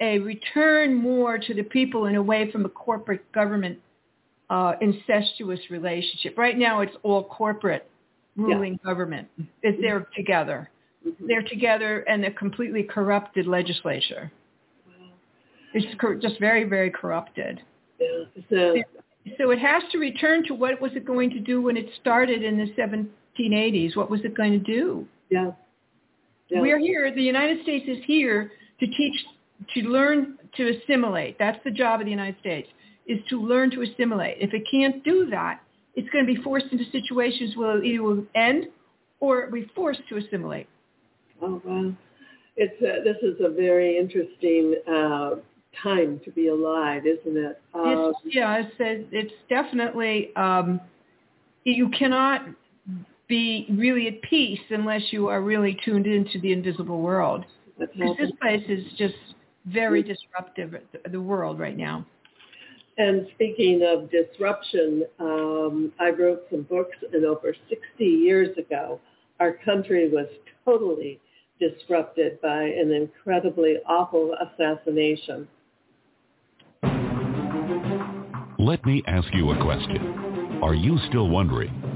[0.00, 3.78] a return more to the people and away from a corporate government
[4.48, 6.38] uh, incestuous relationship.
[6.38, 7.86] Right now, it's all corporate
[8.36, 9.28] ruling government.
[9.62, 10.70] It's they're together.
[11.06, 11.26] Mhm.
[11.26, 14.32] They're together, and a completely corrupted legislature.
[15.74, 17.60] It's cor- just very, very corrupted.
[18.00, 18.24] Yeah.
[18.48, 18.76] So,
[19.36, 22.42] So it has to return to what was it going to do when it started
[22.42, 22.72] in the
[23.38, 23.96] 1780s?
[23.96, 25.06] What was it going to do?
[25.30, 25.52] yeah.
[26.48, 26.60] Yeah.
[26.60, 27.12] We're here.
[27.12, 29.14] The United States is here to teach,
[29.74, 31.38] to learn to assimilate.
[31.38, 32.68] That's the job of the United States,
[33.06, 34.36] is to learn to assimilate.
[34.40, 35.60] If it can't do that,
[35.96, 38.66] it's going to be forced into situations where it either will end
[39.18, 40.68] or be forced to assimilate.
[41.42, 41.92] Oh wow,
[42.56, 45.30] it's a, this is a very interesting uh,
[45.82, 47.60] time to be alive, isn't it?
[47.74, 50.80] Uh, It's, yeah, it's, it's definitely, um,
[51.64, 52.46] you cannot
[53.28, 57.44] be really at peace unless you are really tuned into the invisible world.
[57.78, 59.14] Because this place is just
[59.66, 62.06] very disruptive, the- the world right now.
[62.98, 69.00] And speaking of disruption, um, I wrote some books, and over 60 years ago,
[69.40, 70.26] our country was
[70.64, 71.20] totally
[71.60, 75.48] disrupted by an incredibly awful assassination.
[78.58, 79.98] Let me ask you a question.
[80.62, 81.95] Are you still wondering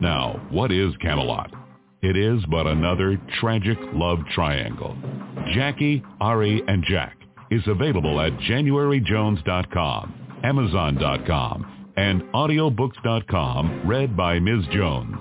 [0.00, 1.50] Now, what is Camelot?
[2.02, 4.96] It is but another tragic love triangle.
[5.54, 7.16] Jackie, Ari, and Jack
[7.50, 14.64] is available at januaryjones.com, amazon.com, and audiobooks.com, read by Ms.
[14.72, 15.16] Jones.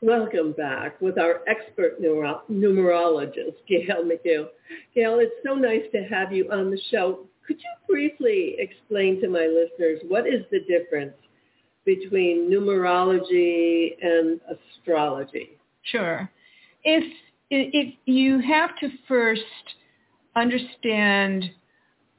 [0.00, 4.46] Welcome back with our expert neuro- numerologist, Gail McGill.
[4.94, 7.26] Gail, it's so nice to have you on the show.
[7.48, 11.14] Could you briefly explain to my listeners what is the difference
[11.86, 14.38] between numerology and
[14.78, 15.56] astrology?
[15.82, 16.30] Sure.
[16.84, 17.04] If
[17.50, 19.42] if you have to first
[20.36, 21.50] understand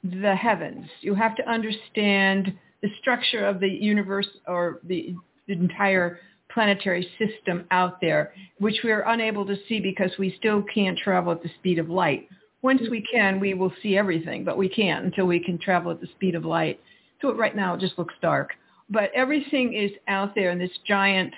[0.03, 5.13] the heavens, you have to understand the structure of the universe or the,
[5.47, 6.19] the entire
[6.51, 11.31] planetary system out there, which we are unable to see because we still can't travel
[11.31, 12.27] at the speed of light.
[12.61, 16.01] Once we can, we will see everything, but we can't until we can travel at
[16.01, 16.79] the speed of light.
[17.21, 18.51] So right now it just looks dark.
[18.89, 21.33] But everything is out there in this giant,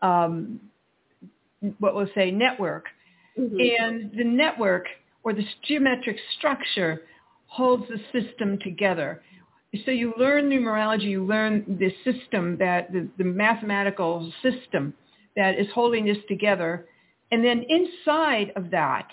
[0.00, 0.60] um,
[1.78, 2.86] what we'll say, network.
[3.36, 4.86] And the network
[5.24, 7.02] or the geometric structure
[7.46, 9.22] holds the system together.
[9.84, 14.92] So you learn numerology, you learn the system that the, the mathematical system
[15.34, 16.86] that is holding this together.
[17.30, 19.08] And then inside of that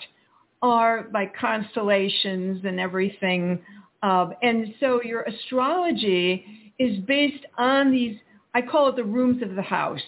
[0.62, 3.60] are like constellations and everything.
[4.02, 8.16] Um, and so your astrology is based on these,
[8.54, 10.00] I call it the rooms of the house.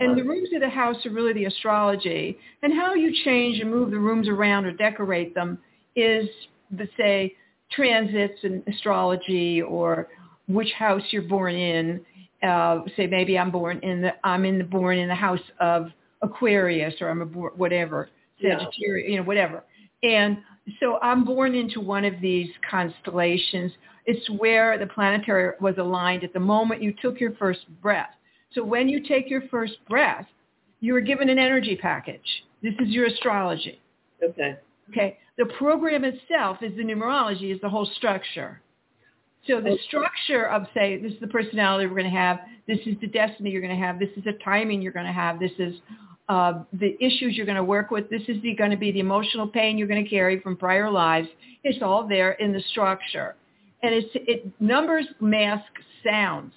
[0.00, 2.38] And the rooms of the house are really the astrology.
[2.62, 5.58] And how you change and move the rooms around or decorate them
[5.94, 6.28] is,
[6.70, 7.36] the, say,
[7.70, 10.08] transits and astrology or
[10.48, 12.00] which house you're born in.
[12.42, 15.90] uh, say maybe I'm born in the I'm in the born in the house of
[16.22, 18.08] Aquarius or I'm a whatever
[18.40, 19.10] Sagittarius, yeah.
[19.10, 19.64] you know, whatever.
[20.02, 20.38] And
[20.80, 23.72] so I'm born into one of these constellations.
[24.06, 28.10] It's where the planetary was aligned at the moment you took your first breath.
[28.52, 30.26] So when you take your first breath,
[30.80, 32.44] you are given an energy package.
[32.62, 33.80] This is your astrology.
[34.22, 34.56] Okay.
[34.90, 35.18] Okay.
[35.38, 38.60] The program itself is the numerology, is the whole structure.
[39.46, 42.94] So the structure of, say, this is the personality we're going to have, this is
[43.00, 45.50] the destiny you're going to have, this is the timing you're going to have, this
[45.58, 45.74] is
[46.28, 49.46] uh, the issues you're going to work with, this is going to be the emotional
[49.46, 51.28] pain you're going to carry from prior lives.
[51.64, 53.34] It's all there in the structure.
[53.82, 55.64] And it's, it numbers mask
[56.04, 56.52] sounds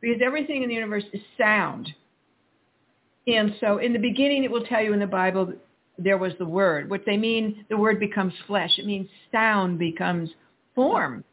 [0.00, 1.92] because everything in the universe is sound.
[3.26, 5.52] And so in the beginning, it will tell you in the Bible
[5.98, 6.88] there was the word.
[6.88, 8.70] What they mean, the word becomes flesh.
[8.78, 10.30] It means sound becomes
[10.74, 11.24] form.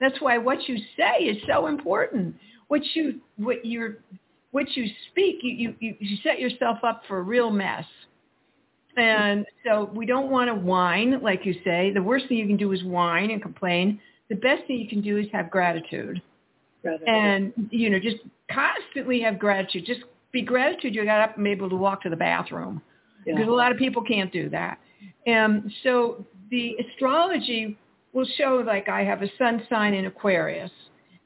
[0.00, 2.34] That's why what you say is so important.
[2.68, 3.96] What you what you
[4.56, 7.84] what you speak, you, you you set yourself up for a real mess.
[8.96, 11.92] And so we don't want to whine, like you say.
[11.92, 14.00] The worst thing you can do is whine and complain.
[14.30, 16.22] The best thing you can do is have gratitude.
[16.80, 17.06] gratitude.
[17.06, 18.16] And, you know, just
[18.50, 19.84] constantly have gratitude.
[19.84, 20.00] Just
[20.32, 22.80] be gratitude you got up and able to walk to the bathroom.
[23.26, 23.34] Yeah.
[23.34, 24.78] Because a lot of people can't do that.
[25.26, 27.76] And so the astrology
[28.14, 30.70] will show like I have a sun sign in Aquarius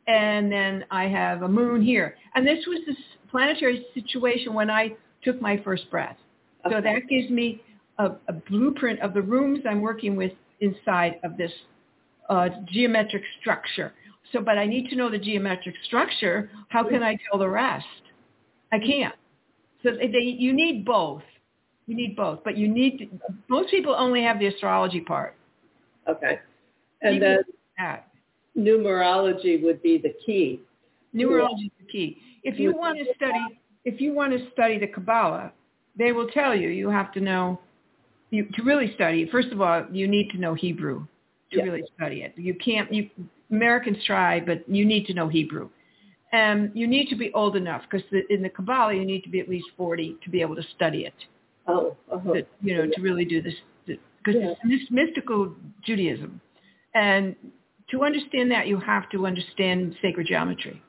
[0.08, 2.16] and then I have a moon here.
[2.34, 2.94] And this was the
[3.30, 6.16] planetary situation when I took my first breath.
[6.66, 6.74] Okay.
[6.74, 7.62] So that gives me
[7.98, 11.52] a, a, blueprint of the rooms I'm working with inside of this
[12.28, 13.92] uh, geometric structure.
[14.32, 16.50] So, but I need to know the geometric structure.
[16.68, 17.86] How can I tell the rest?
[18.72, 19.14] I can't.
[19.82, 21.22] So they, you need both.
[21.86, 23.06] You need both, but you need to,
[23.48, 25.34] most people only have the astrology part.
[26.08, 26.38] Okay.
[27.02, 27.38] And then
[28.56, 30.60] numerology would be the key.
[31.14, 32.18] Numerology is the key.
[32.42, 35.52] If you want to study, if you want to study the Kabbalah,
[35.98, 37.60] they will tell you you have to know
[38.30, 39.28] you to really study.
[39.30, 41.06] First of all, you need to know Hebrew
[41.52, 42.34] to really study it.
[42.36, 42.92] You can't.
[42.92, 43.10] You
[43.50, 45.68] Americans try, but you need to know Hebrew.
[46.32, 49.40] And you need to be old enough because in the Kabbalah you need to be
[49.40, 51.14] at least 40 to be able to study it.
[51.66, 52.32] Oh, uh-huh.
[52.34, 53.54] to, you know, to really do this
[53.86, 54.54] because yeah.
[54.64, 56.40] it's mystical Judaism.
[56.94, 57.34] And
[57.90, 60.82] to understand that, you have to understand sacred geometry.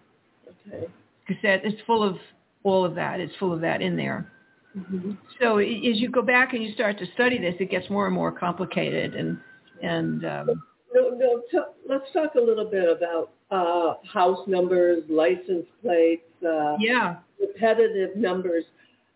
[0.67, 0.87] Okay.
[1.31, 2.17] Because that it's full of
[2.63, 3.19] all of that.
[3.19, 4.31] It's full of that in there.
[4.77, 5.11] Mm-hmm.
[5.41, 8.15] So as you go back and you start to study this, it gets more and
[8.15, 9.15] more complicated.
[9.15, 9.37] And
[9.81, 10.63] and um,
[10.93, 11.41] no, no.
[11.51, 16.23] T- let's talk a little bit about uh, house numbers, license plates.
[16.45, 17.17] Uh, yeah.
[17.39, 18.63] Repetitive numbers.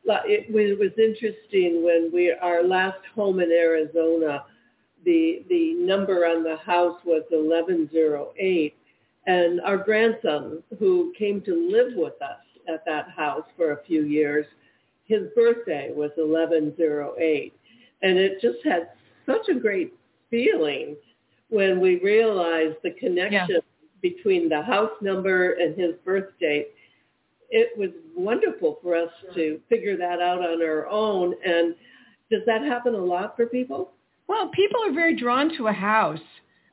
[0.08, 4.44] It, it was interesting when we our last home in Arizona
[5.06, 8.76] the the number on the house was 1108
[9.28, 14.04] and our grandson who came to live with us at that house for a few
[14.04, 14.46] years
[15.06, 17.54] his birthday was 1108
[18.02, 18.90] and it just had
[19.26, 19.94] such a great
[20.30, 20.96] feeling
[21.50, 23.60] when we realized the connection yeah.
[24.02, 26.70] between the house number and his birth date.
[27.50, 31.36] It was wonderful for us to figure that out on our own.
[31.46, 31.76] And
[32.32, 33.92] does that happen a lot for people?
[34.28, 36.20] Well, people are very drawn to a house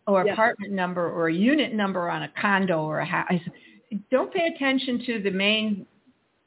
[0.07, 0.33] or yeah.
[0.33, 3.33] apartment number or a unit number on a condo or a house.
[4.11, 5.87] Don't pay attention to the main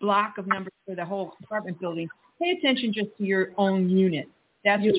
[0.02, 2.10] block of numbers for the whole apartment building.
[2.41, 4.28] Pay attention just to your own unit.
[4.63, 4.96] That's what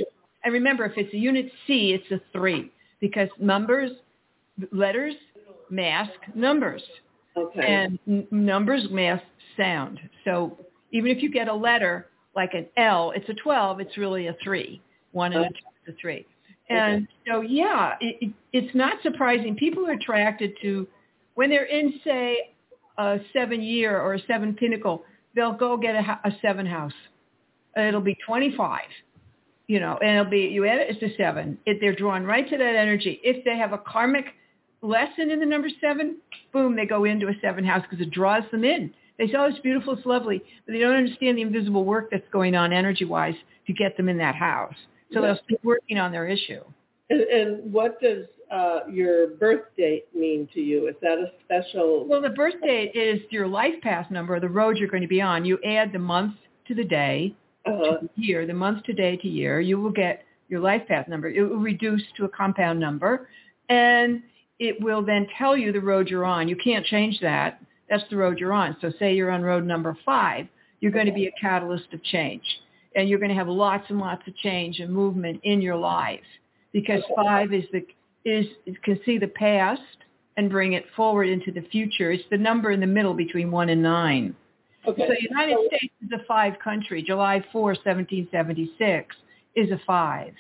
[0.47, 3.91] and remember, if it's a unit C, it's a three because numbers,
[4.71, 5.15] letters
[5.71, 6.83] mask numbers.
[7.37, 7.67] Okay.
[7.67, 9.25] And n- numbers mask
[9.57, 9.99] sound.
[10.25, 10.57] So
[10.93, 14.37] even if you get a letter like an L, it's a 12, it's really a
[14.43, 14.81] three.
[15.11, 15.55] One and a two
[15.87, 16.25] the three.
[16.69, 19.55] And so, yeah, it, it's not surprising.
[19.57, 20.87] People are attracted to,
[21.35, 22.55] when they're in, say,
[22.99, 26.93] a seven year or a seven pinnacle, they'll go get a, a seven house.
[27.77, 28.81] It'll be 25,
[29.67, 31.59] you know, and it'll be, you add it, it's a seven.
[31.67, 33.21] If they're drawn right to that energy.
[33.23, 34.25] If they have a karmic
[34.83, 36.17] lesson in the number seven,
[36.53, 38.93] boom, they go into a seven house because it draws them in.
[39.19, 42.29] They say, oh, it's beautiful, it's lovely, but they don't understand the invisible work that's
[42.33, 43.35] going on energy-wise
[43.67, 44.75] to get them in that house.
[45.13, 46.63] So they'll keep working on their issue.
[47.11, 50.89] And, and what does uh, your birth date mean to you?
[50.89, 52.07] Is that a special?
[52.07, 55.21] Well, the birth date is your life path number, the road you're going to be
[55.21, 55.45] on.
[55.45, 56.35] You add the month
[56.69, 57.35] to the day,
[57.65, 57.99] uh-huh.
[57.99, 59.61] to the year, the month to day to year.
[59.61, 61.29] You will get your life path number.
[61.29, 63.29] It will reduce to a compound number,
[63.69, 64.23] and
[64.59, 66.49] it will then tell you the road you're on.
[66.49, 67.61] You can't change that.
[67.89, 68.77] That's the road you're on.
[68.81, 70.47] So say you're on road number five,
[70.81, 72.43] you're going to be a catalyst of change
[72.97, 76.21] and you're going to have lots and lots of change and movement in your life
[76.73, 77.87] because five is the
[78.25, 78.47] is
[78.83, 79.81] can see the past
[80.37, 82.11] and bring it forward into the future.
[82.11, 84.35] It's the number in the middle between one and nine.
[84.87, 85.03] Okay.
[85.03, 87.03] So the United States is a five country.
[87.03, 89.17] July 4, 1776
[89.55, 90.33] is a five.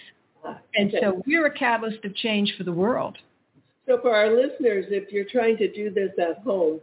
[0.45, 1.01] Ah, and Okay.
[1.01, 3.17] so we're a catalyst of change for the world.
[3.87, 6.81] So for our listeners, if you're trying to do this at home,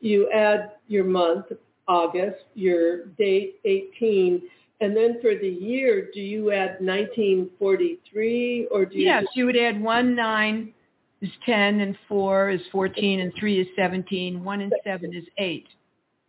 [0.00, 1.46] you add your month,
[1.88, 4.42] August, your date, 18,
[4.80, 9.04] and then for the year, do you add 1943 or do you?
[9.06, 10.72] Yes, you would add one nine
[11.20, 14.42] is 10 and four is 14 and three is 17.
[14.44, 15.66] One and seven is eight.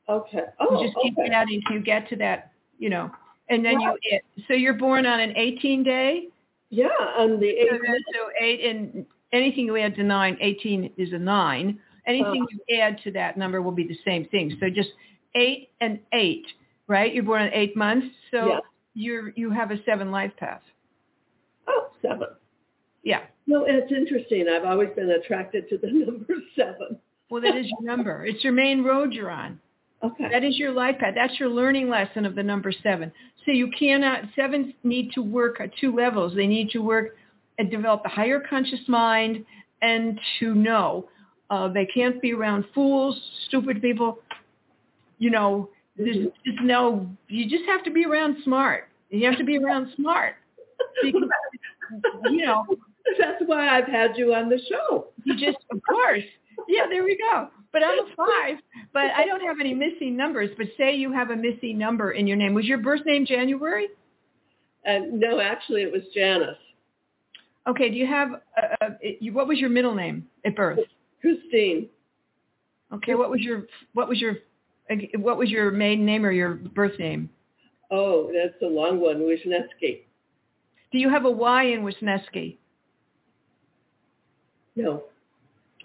[0.07, 0.37] Okay.
[0.37, 1.29] You Oh, just keep okay.
[1.33, 3.11] adding till you get to that, you know,
[3.49, 3.97] and then you,
[4.47, 6.27] so you're born on an 18 day.
[6.69, 6.87] Yeah,
[7.17, 7.81] on the So 8th.
[7.85, 11.79] then- so eight and anything you add to nine, 18 is a nine.
[12.07, 12.57] Anything Uh.
[12.69, 14.55] you add to that number will be the same thing.
[14.59, 14.91] So just
[15.35, 16.45] eight and eight,
[16.87, 17.13] right?
[17.13, 18.07] You're born in eight months.
[18.31, 18.59] So Yeah.
[18.93, 20.61] you're, you have a seven life path.
[21.67, 22.27] Oh, seven.
[23.03, 23.21] Yeah.
[23.47, 24.47] No, it's interesting.
[24.49, 26.99] I've always been attracted to the number seven.
[27.29, 28.25] Well, that is your number.
[28.25, 29.59] It's your main road you're on.
[30.03, 30.27] Okay.
[30.31, 31.13] That is your life path.
[31.15, 33.11] That's your learning lesson of the number seven.
[33.45, 36.35] So you cannot, sevens need to work at two levels.
[36.35, 37.15] They need to work
[37.57, 39.45] and develop the higher conscious mind
[39.81, 41.07] and to know.
[41.49, 44.19] Uh, they can't be around fools, stupid people.
[45.17, 48.89] You know, there's just no, you just have to be around smart.
[49.09, 50.35] You have to be around smart.
[51.01, 51.29] Because,
[52.29, 52.65] you know,
[53.19, 55.07] That's why I've had you on the show.
[55.23, 56.23] you just, of course.
[56.67, 57.49] Yeah, there we go.
[57.71, 58.57] But I'm a five,
[58.93, 60.49] but I don't have any missing numbers.
[60.57, 62.53] But say you have a missing number in your name.
[62.53, 63.89] Was your birth name January?
[64.85, 66.57] And no, actually, it was Janice.
[67.67, 67.89] Okay.
[67.89, 68.89] Do you have, uh, uh,
[69.19, 70.79] you, what was your middle name at birth?
[71.19, 71.89] Christine.
[72.93, 73.15] Okay.
[73.15, 74.35] What was your, what was your, uh,
[75.17, 77.29] what was your maiden name or your birth name?
[77.91, 79.17] Oh, that's a long one.
[79.19, 80.01] Wisniewski.
[80.91, 82.57] Do you have a Y in Wisniewski?
[84.75, 85.03] No,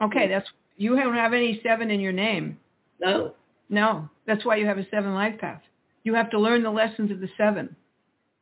[0.00, 0.26] Okay.
[0.28, 2.58] That's, you don't have any seven in your name.
[3.00, 3.34] no.
[3.68, 4.08] No.
[4.26, 5.62] That's why you have a seven life path.
[6.02, 7.74] You have to learn the lessons of the seven.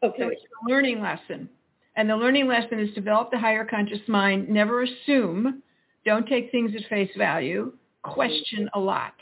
[0.03, 0.23] Okay.
[0.23, 1.51] So it's a learning lesson.
[1.97, 5.63] And the learning lesson is develop the higher conscious mind, never assume,
[6.07, 9.13] don't take things at face value, question a lot.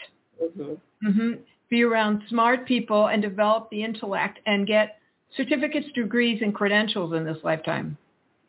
[0.40, 1.32] Hmm hmm
[1.68, 4.98] Be around smart people and develop the intellect and get
[5.36, 7.96] certificates, degrees, and credentials in this lifetime.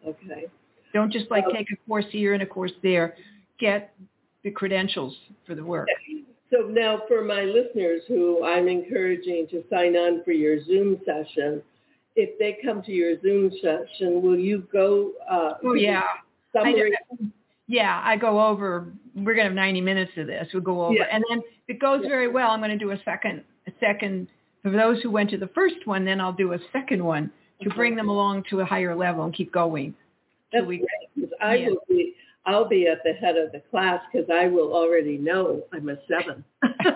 [0.08, 0.46] Okay.
[0.94, 3.16] Don't just like take a course here and a course there.
[3.60, 3.94] Get
[4.44, 5.16] the credentials
[5.46, 5.88] for the work.
[6.52, 11.62] So now for my listeners who I'm encouraging to sign on for your Zoom session,
[12.16, 15.12] if they come to your Zoom session, will you go?
[15.30, 16.04] Uh, Oh yeah.
[16.56, 16.74] I.
[17.68, 18.88] Yeah, I go over.
[19.14, 20.48] We're gonna have 90 minutes of this.
[20.54, 21.08] We'll go over, Yeah.
[21.12, 24.28] and then it goes very well, I'm gonna do a second, a second.
[24.64, 27.32] For those who went to the first one, then I'll do a second one
[27.64, 29.96] to bring them along to a higher level and keep going.
[30.52, 30.78] That's we-
[31.16, 31.70] great, I Yeah.
[31.70, 32.16] will be.
[32.46, 35.98] I'll be at the head of the class because I will already know I'm a
[36.08, 36.46] seven.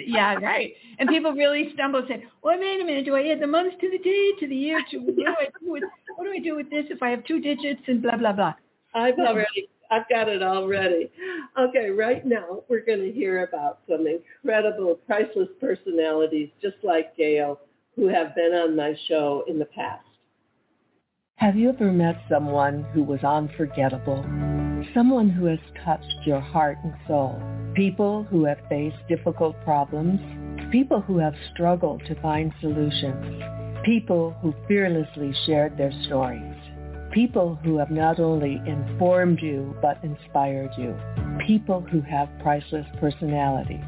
[0.00, 0.74] yeah, right.
[0.98, 3.04] And people really stumble and say, "Well, wait a minute.
[3.04, 5.48] Do I add the months to the day to the year to what do I
[5.60, 5.84] do with
[6.16, 8.54] what do I do with this if I have two digits and blah blah blah."
[8.94, 11.10] I've already, I've got it all ready.
[11.58, 17.60] Okay, right now we're going to hear about some incredible, priceless personalities, just like Gail,
[17.94, 20.04] who have been on my show in the past.
[21.36, 24.24] Have you ever met someone who was unforgettable?
[24.94, 27.40] Someone who has touched your heart and soul?
[27.74, 30.18] People who have faced difficult problems?
[30.72, 33.42] People who have struggled to find solutions?
[33.84, 36.55] People who fearlessly shared their stories?
[37.16, 40.94] People who have not only informed you but inspired you?
[41.46, 43.80] People who have priceless personalities?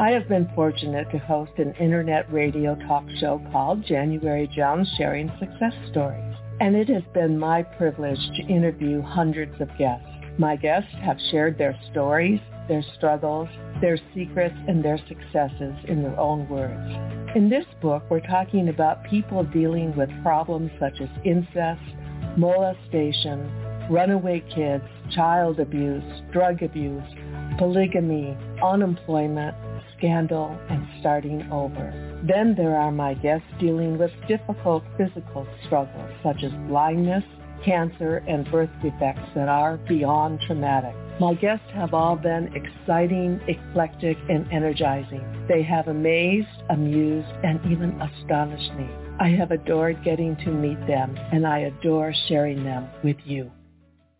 [0.00, 5.30] I have been fortunate to host an internet radio talk show called January Jones Sharing
[5.38, 10.06] Success Stories and it has been my privilege to interview hundreds of guests.
[10.38, 13.48] My guests have shared their stories, their struggles,
[13.82, 17.36] their secrets, and their successes in their own words.
[17.36, 21.80] In this book, we're talking about people dealing with problems such as incest,
[22.40, 23.52] molestation,
[23.90, 24.84] runaway kids,
[25.14, 27.04] child abuse, drug abuse,
[27.58, 28.34] polygamy,
[28.64, 29.54] unemployment,
[29.98, 31.92] scandal, and starting over.
[32.26, 37.24] Then there are my guests dealing with difficult physical struggles such as blindness,
[37.62, 40.94] cancer, and birth defects that are beyond traumatic.
[41.20, 45.22] My guests have all been exciting, eclectic, and energizing.
[45.46, 48.88] They have amazed, amused, and even astonished me.
[49.22, 53.52] I have adored getting to meet them, and I adore sharing them with you.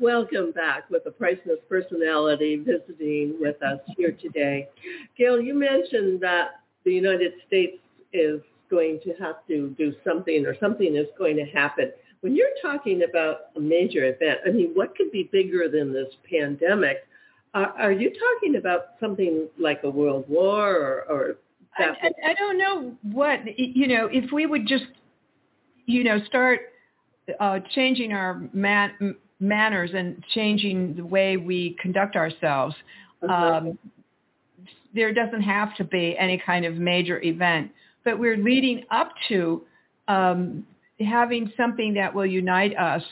[0.00, 4.68] Welcome back with the priceless personality visiting with us here today.
[5.16, 7.78] Gail, you mentioned that the United States
[8.12, 8.40] is
[8.70, 11.90] going to have to do something or something is going to happen.
[12.20, 16.14] When you're talking about a major event, I mean, what could be bigger than this
[16.30, 16.98] pandemic?
[17.54, 21.36] Uh, are you talking about something like a world war or, or
[21.76, 24.08] I, I, I don't know what you know.
[24.12, 24.84] If we would just,
[25.86, 26.60] you know, start
[27.40, 32.74] uh, changing our man, manners and changing the way we conduct ourselves,
[33.28, 33.78] um,
[34.94, 37.70] there doesn't have to be any kind of major event.
[38.04, 39.62] But we're leading up to
[40.08, 40.66] um,
[41.00, 43.02] having something that will unite us,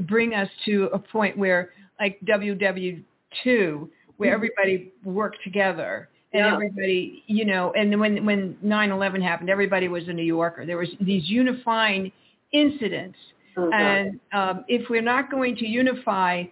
[0.00, 3.02] bring us to a point where, like WW
[3.44, 4.34] two where mm-hmm.
[4.34, 6.52] everybody worked together and yeah.
[6.52, 10.64] everybody, you know, and when when nine eleven happened, everybody was a New Yorker.
[10.66, 12.12] There was these unifying
[12.52, 13.18] incidents,
[13.56, 13.72] mm-hmm.
[13.72, 16.44] and um, if we're not going to unify,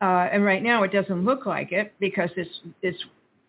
[0.00, 3.02] uh, and right now it doesn't look like it because it's it's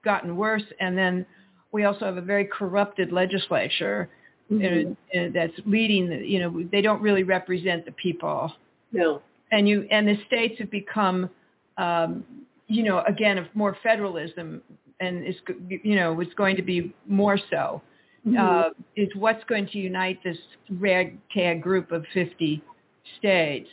[0.04, 1.26] gotten worse, and then
[1.72, 4.10] we also have a very corrupted legislature
[4.52, 4.94] mm-hmm.
[5.18, 6.10] uh, uh, that's leading.
[6.10, 8.52] The, you know, they don't really represent the people.
[8.92, 9.22] No,
[9.52, 11.30] and you and the states have become
[11.78, 12.24] um,
[12.68, 14.62] you know, again, of more federalism,
[15.00, 15.36] and is
[15.68, 17.82] you know, it's going to be more so.
[18.26, 18.38] Mm-hmm.
[18.38, 20.38] Uh, is what's going to unite this
[20.70, 22.62] ragtag group of 50
[23.18, 23.70] states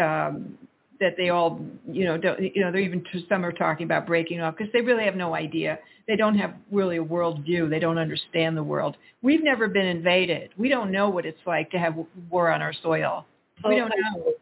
[0.00, 0.56] um,
[1.00, 1.60] that they all,
[1.90, 4.80] you know, don't, you know, they're even some are talking about breaking off because they
[4.80, 5.78] really have no idea.
[6.06, 7.68] They don't have really a world view.
[7.68, 8.96] They don't understand the world.
[9.22, 10.50] We've never been invaded.
[10.56, 11.94] We don't know what it's like to have
[12.30, 13.26] war on our soil.
[13.64, 14.32] We don't know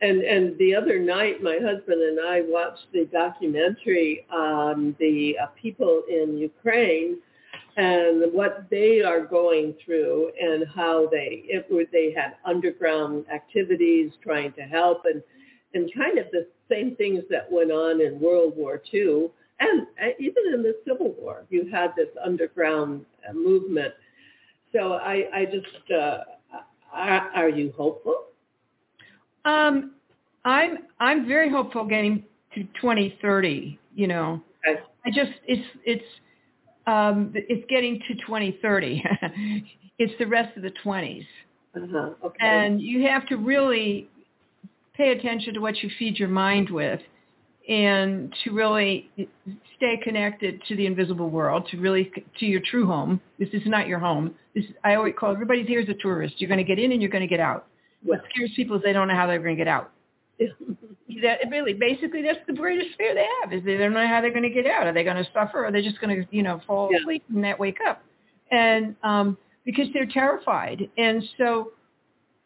[0.00, 5.46] and and the other night, my husband and I watched the documentary on the uh,
[5.60, 7.18] people in Ukraine
[7.78, 14.52] and what they are going through, and how they it, they had underground activities trying
[14.54, 15.22] to help, and
[15.74, 19.28] and kind of the same things that went on in World War II,
[19.60, 19.86] and
[20.18, 23.94] even in the Civil War, you had this underground movement.
[24.72, 26.18] So I I just uh,
[26.92, 28.24] are, are you hopeful?
[29.44, 29.92] Um,
[30.44, 32.24] I'm I'm very hopeful getting
[32.56, 33.78] to 2030.
[33.94, 34.80] You know, okay.
[35.06, 36.04] I just it's it's
[36.88, 39.04] um, it's getting to 2030.
[39.98, 41.26] it's the rest of the 20s,
[41.76, 42.10] uh-huh.
[42.24, 42.36] okay.
[42.40, 44.08] and you have to really
[44.94, 47.00] pay attention to what you feed your mind with,
[47.68, 49.10] and to really
[49.76, 53.20] stay connected to the invisible world, to really to your true home.
[53.38, 54.34] This is not your home.
[54.54, 56.36] This is, I always call everybody's here as a tourist.
[56.38, 57.66] You're going to get in and you're going to get out.
[58.02, 59.92] What scares people is they don't know how they're going to get out.
[61.22, 64.32] that really, basically, that's the greatest fear they have is they don't know how they're
[64.32, 64.86] going to get out.
[64.86, 65.60] Are they going to suffer?
[65.60, 66.98] Or are they just going to, you know, fall yeah.
[66.98, 68.02] asleep and not wake up?
[68.50, 70.88] And um, because they're terrified.
[70.96, 71.72] And so,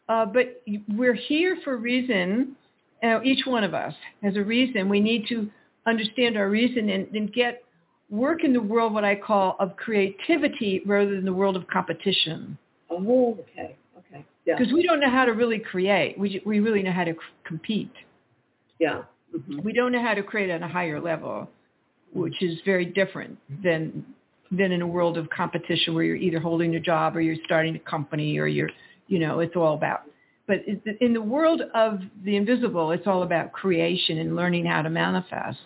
[0.09, 0.61] uh, but
[0.95, 2.55] we're here for a reason.
[3.03, 4.87] Uh, each one of us has a reason.
[4.87, 5.49] We need to
[5.85, 7.63] understand our reason and, and get
[8.09, 12.57] work in the world what I call of creativity rather than the world of competition.
[12.89, 13.75] Oh, okay.
[14.45, 14.73] Because yeah.
[14.73, 16.19] we don't know how to really create.
[16.19, 17.91] We, we really know how to c- compete.
[18.83, 19.03] Yeah.
[19.33, 19.61] Mm-hmm.
[19.63, 21.49] We don't know how to create at a higher level,
[22.13, 24.05] which is very different than
[24.51, 27.75] than in a world of competition where you're either holding a job or you're starting
[27.75, 28.69] a company or you're,
[29.07, 30.01] you know, it's all about.
[30.45, 30.57] But
[31.01, 35.57] in the world of the invisible, it's all about creation and learning how to manifest.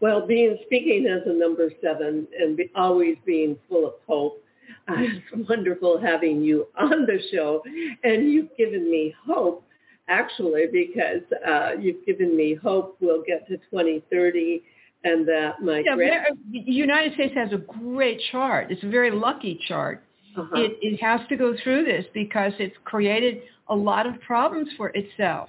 [0.00, 4.42] Well, being speaking as a number seven and be, always being full of hope
[4.88, 7.62] it's wonderful having you on the show.
[8.04, 9.64] And you've given me hope,
[10.08, 14.62] actually, because uh, you've given me hope we'll get to 2030
[15.04, 18.70] and that my yeah, grand- the United States has a great chart.
[18.70, 20.02] It's a very lucky chart.
[20.36, 20.56] Uh-huh.
[20.56, 24.90] It, it has to go through this because it's created a lot of problems for
[24.94, 25.48] itself.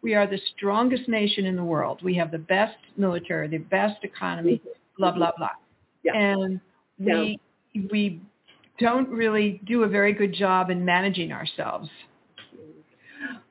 [0.00, 2.00] We are the strongest nation in the world.
[2.02, 4.62] We have the best military, the best economy,
[4.96, 5.48] blah, blah, blah.
[6.02, 6.14] Yeah.
[6.14, 6.60] And
[6.98, 7.38] we,
[7.90, 8.22] we
[8.78, 11.88] don't really do a very good job in managing ourselves.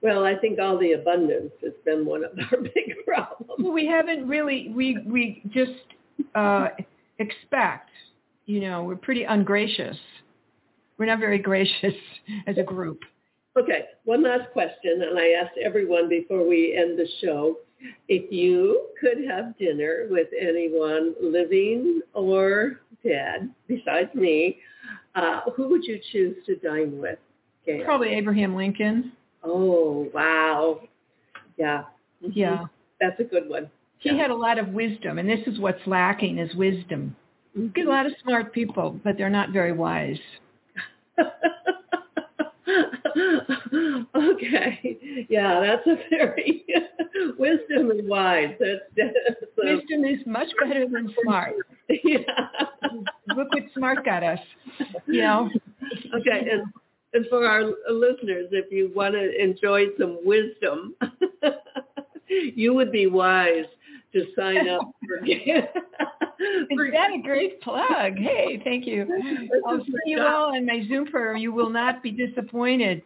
[0.01, 3.51] Well, I think all the abundance has been one of our big problems.
[3.59, 5.71] Well, we haven't really, we, we just
[6.35, 6.67] uh,
[7.19, 7.89] expect,
[8.45, 9.97] you know, we're pretty ungracious.
[10.97, 11.95] We're not very gracious
[12.47, 13.01] as a group.
[13.57, 17.57] Okay, one last question, and I asked everyone before we end the show,
[18.07, 24.59] if you could have dinner with anyone living or dead besides me,
[25.15, 27.17] uh, who would you choose to dine with?
[27.65, 27.83] Gail?
[27.83, 29.11] Probably Abraham Lincoln.
[29.49, 30.81] Oh, wow.
[31.57, 31.83] Yeah.
[32.23, 32.31] Mhm.
[32.35, 32.65] Yeah.
[32.99, 33.69] That's a good one.
[33.99, 37.15] He had a lot of wisdom, and this is what's lacking is wisdom.
[37.55, 40.19] We get a lot of smart people, but they're not very wise.
[44.15, 45.25] okay.
[45.29, 46.63] Yeah, that's a very
[47.39, 48.55] wisdom and wise.
[48.59, 51.53] That's, a- Wisdom is much better than smart.
[51.89, 52.19] yeah.
[53.35, 54.39] Look what smart got us.
[55.07, 55.49] You know,
[56.19, 56.63] Okay, and
[57.13, 60.95] and for our listeners, if you want to enjoy some wisdom,
[62.27, 63.65] you would be wise
[64.13, 65.25] to sign up for.
[65.25, 68.17] is that a great plug?
[68.17, 69.07] Hey, thank you.
[69.67, 71.37] I'll see you all on my Zoom program.
[71.37, 73.01] You will not be disappointed.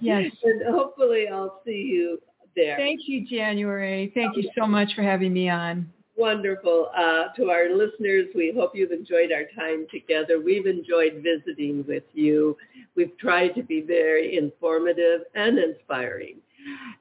[0.00, 0.32] Yes.
[0.42, 2.20] And hopefully, I'll see you
[2.56, 2.76] there.
[2.76, 4.12] Thank you, January.
[4.14, 5.90] Thank you so much for having me on.
[6.16, 6.90] Wonderful.
[6.96, 10.40] Uh, to our listeners, we hope you've enjoyed our time together.
[10.40, 12.56] We've enjoyed visiting with you.
[12.96, 16.36] We've tried to be very informative and inspiring.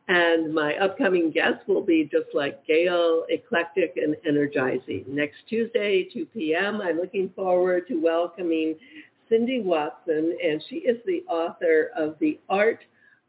[0.07, 5.05] And my upcoming guest will be just like Gail, eclectic and energizing.
[5.07, 8.75] Next Tuesday, 2 p.m., I'm looking forward to welcoming
[9.29, 12.79] Cindy Watson, and she is the author of The Art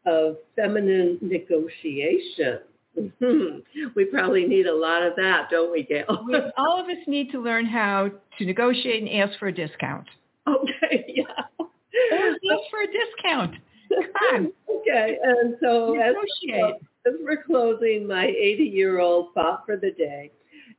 [0.06, 2.60] of Feminine Negotiation.
[3.96, 6.24] We probably need a lot of that, don't we, Gail?
[6.28, 10.06] We, all of us need to learn how to negotiate and ask for a discount.
[10.46, 11.66] okay, yeah.
[12.12, 12.40] Ask
[12.70, 13.56] for a discount.
[13.88, 14.52] Come on.
[14.80, 16.14] okay, and so as,
[17.06, 20.30] as we're closing, my 80-year-old thought for the day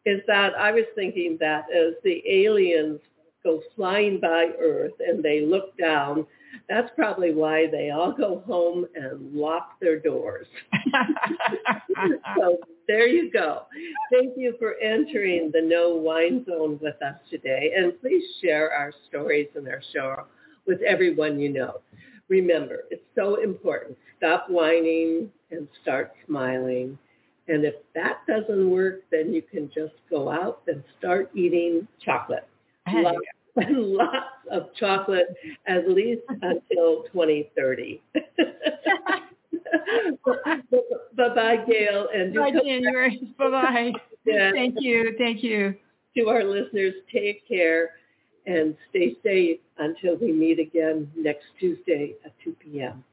[0.05, 2.99] is that I was thinking that as the aliens
[3.43, 6.25] go flying by Earth and they look down,
[6.69, 10.47] that's probably why they all go home and lock their doors.
[12.37, 12.57] so
[12.87, 13.63] there you go.
[14.11, 17.73] Thank you for entering the No Whine Zone with us today.
[17.75, 20.25] And please share our stories and our show
[20.65, 21.81] with everyone you know.
[22.27, 23.97] Remember, it's so important.
[24.17, 26.97] Stop whining and start smiling.
[27.47, 32.47] And if that doesn't work, then you can just go out and start eating chocolate.
[32.91, 33.17] Lots,
[33.69, 35.27] lots of chocolate,
[35.67, 38.01] at least until 2030.
[41.15, 42.07] Bye-bye, Gail.
[42.13, 43.33] And Bye, January.
[43.37, 43.91] Bye-bye.
[44.27, 44.51] Yeah.
[44.53, 45.13] Thank you.
[45.19, 45.75] Thank you.
[46.17, 47.91] to our listeners, take care
[48.45, 53.03] and stay safe until we meet again next Tuesday at 2 p.m.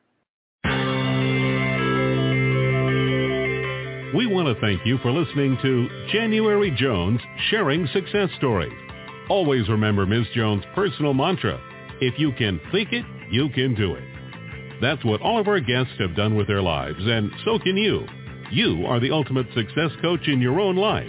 [4.14, 8.72] We want to thank you for listening to January Jones Sharing Success Stories.
[9.30, 10.26] Always remember Ms.
[10.35, 11.59] Jones' personal mantra,
[12.01, 14.05] if you can think it, you can do it.
[14.83, 18.07] That's what all of our guests have done with their lives, and so can you.
[18.51, 21.09] You are the ultimate success coach in your own life.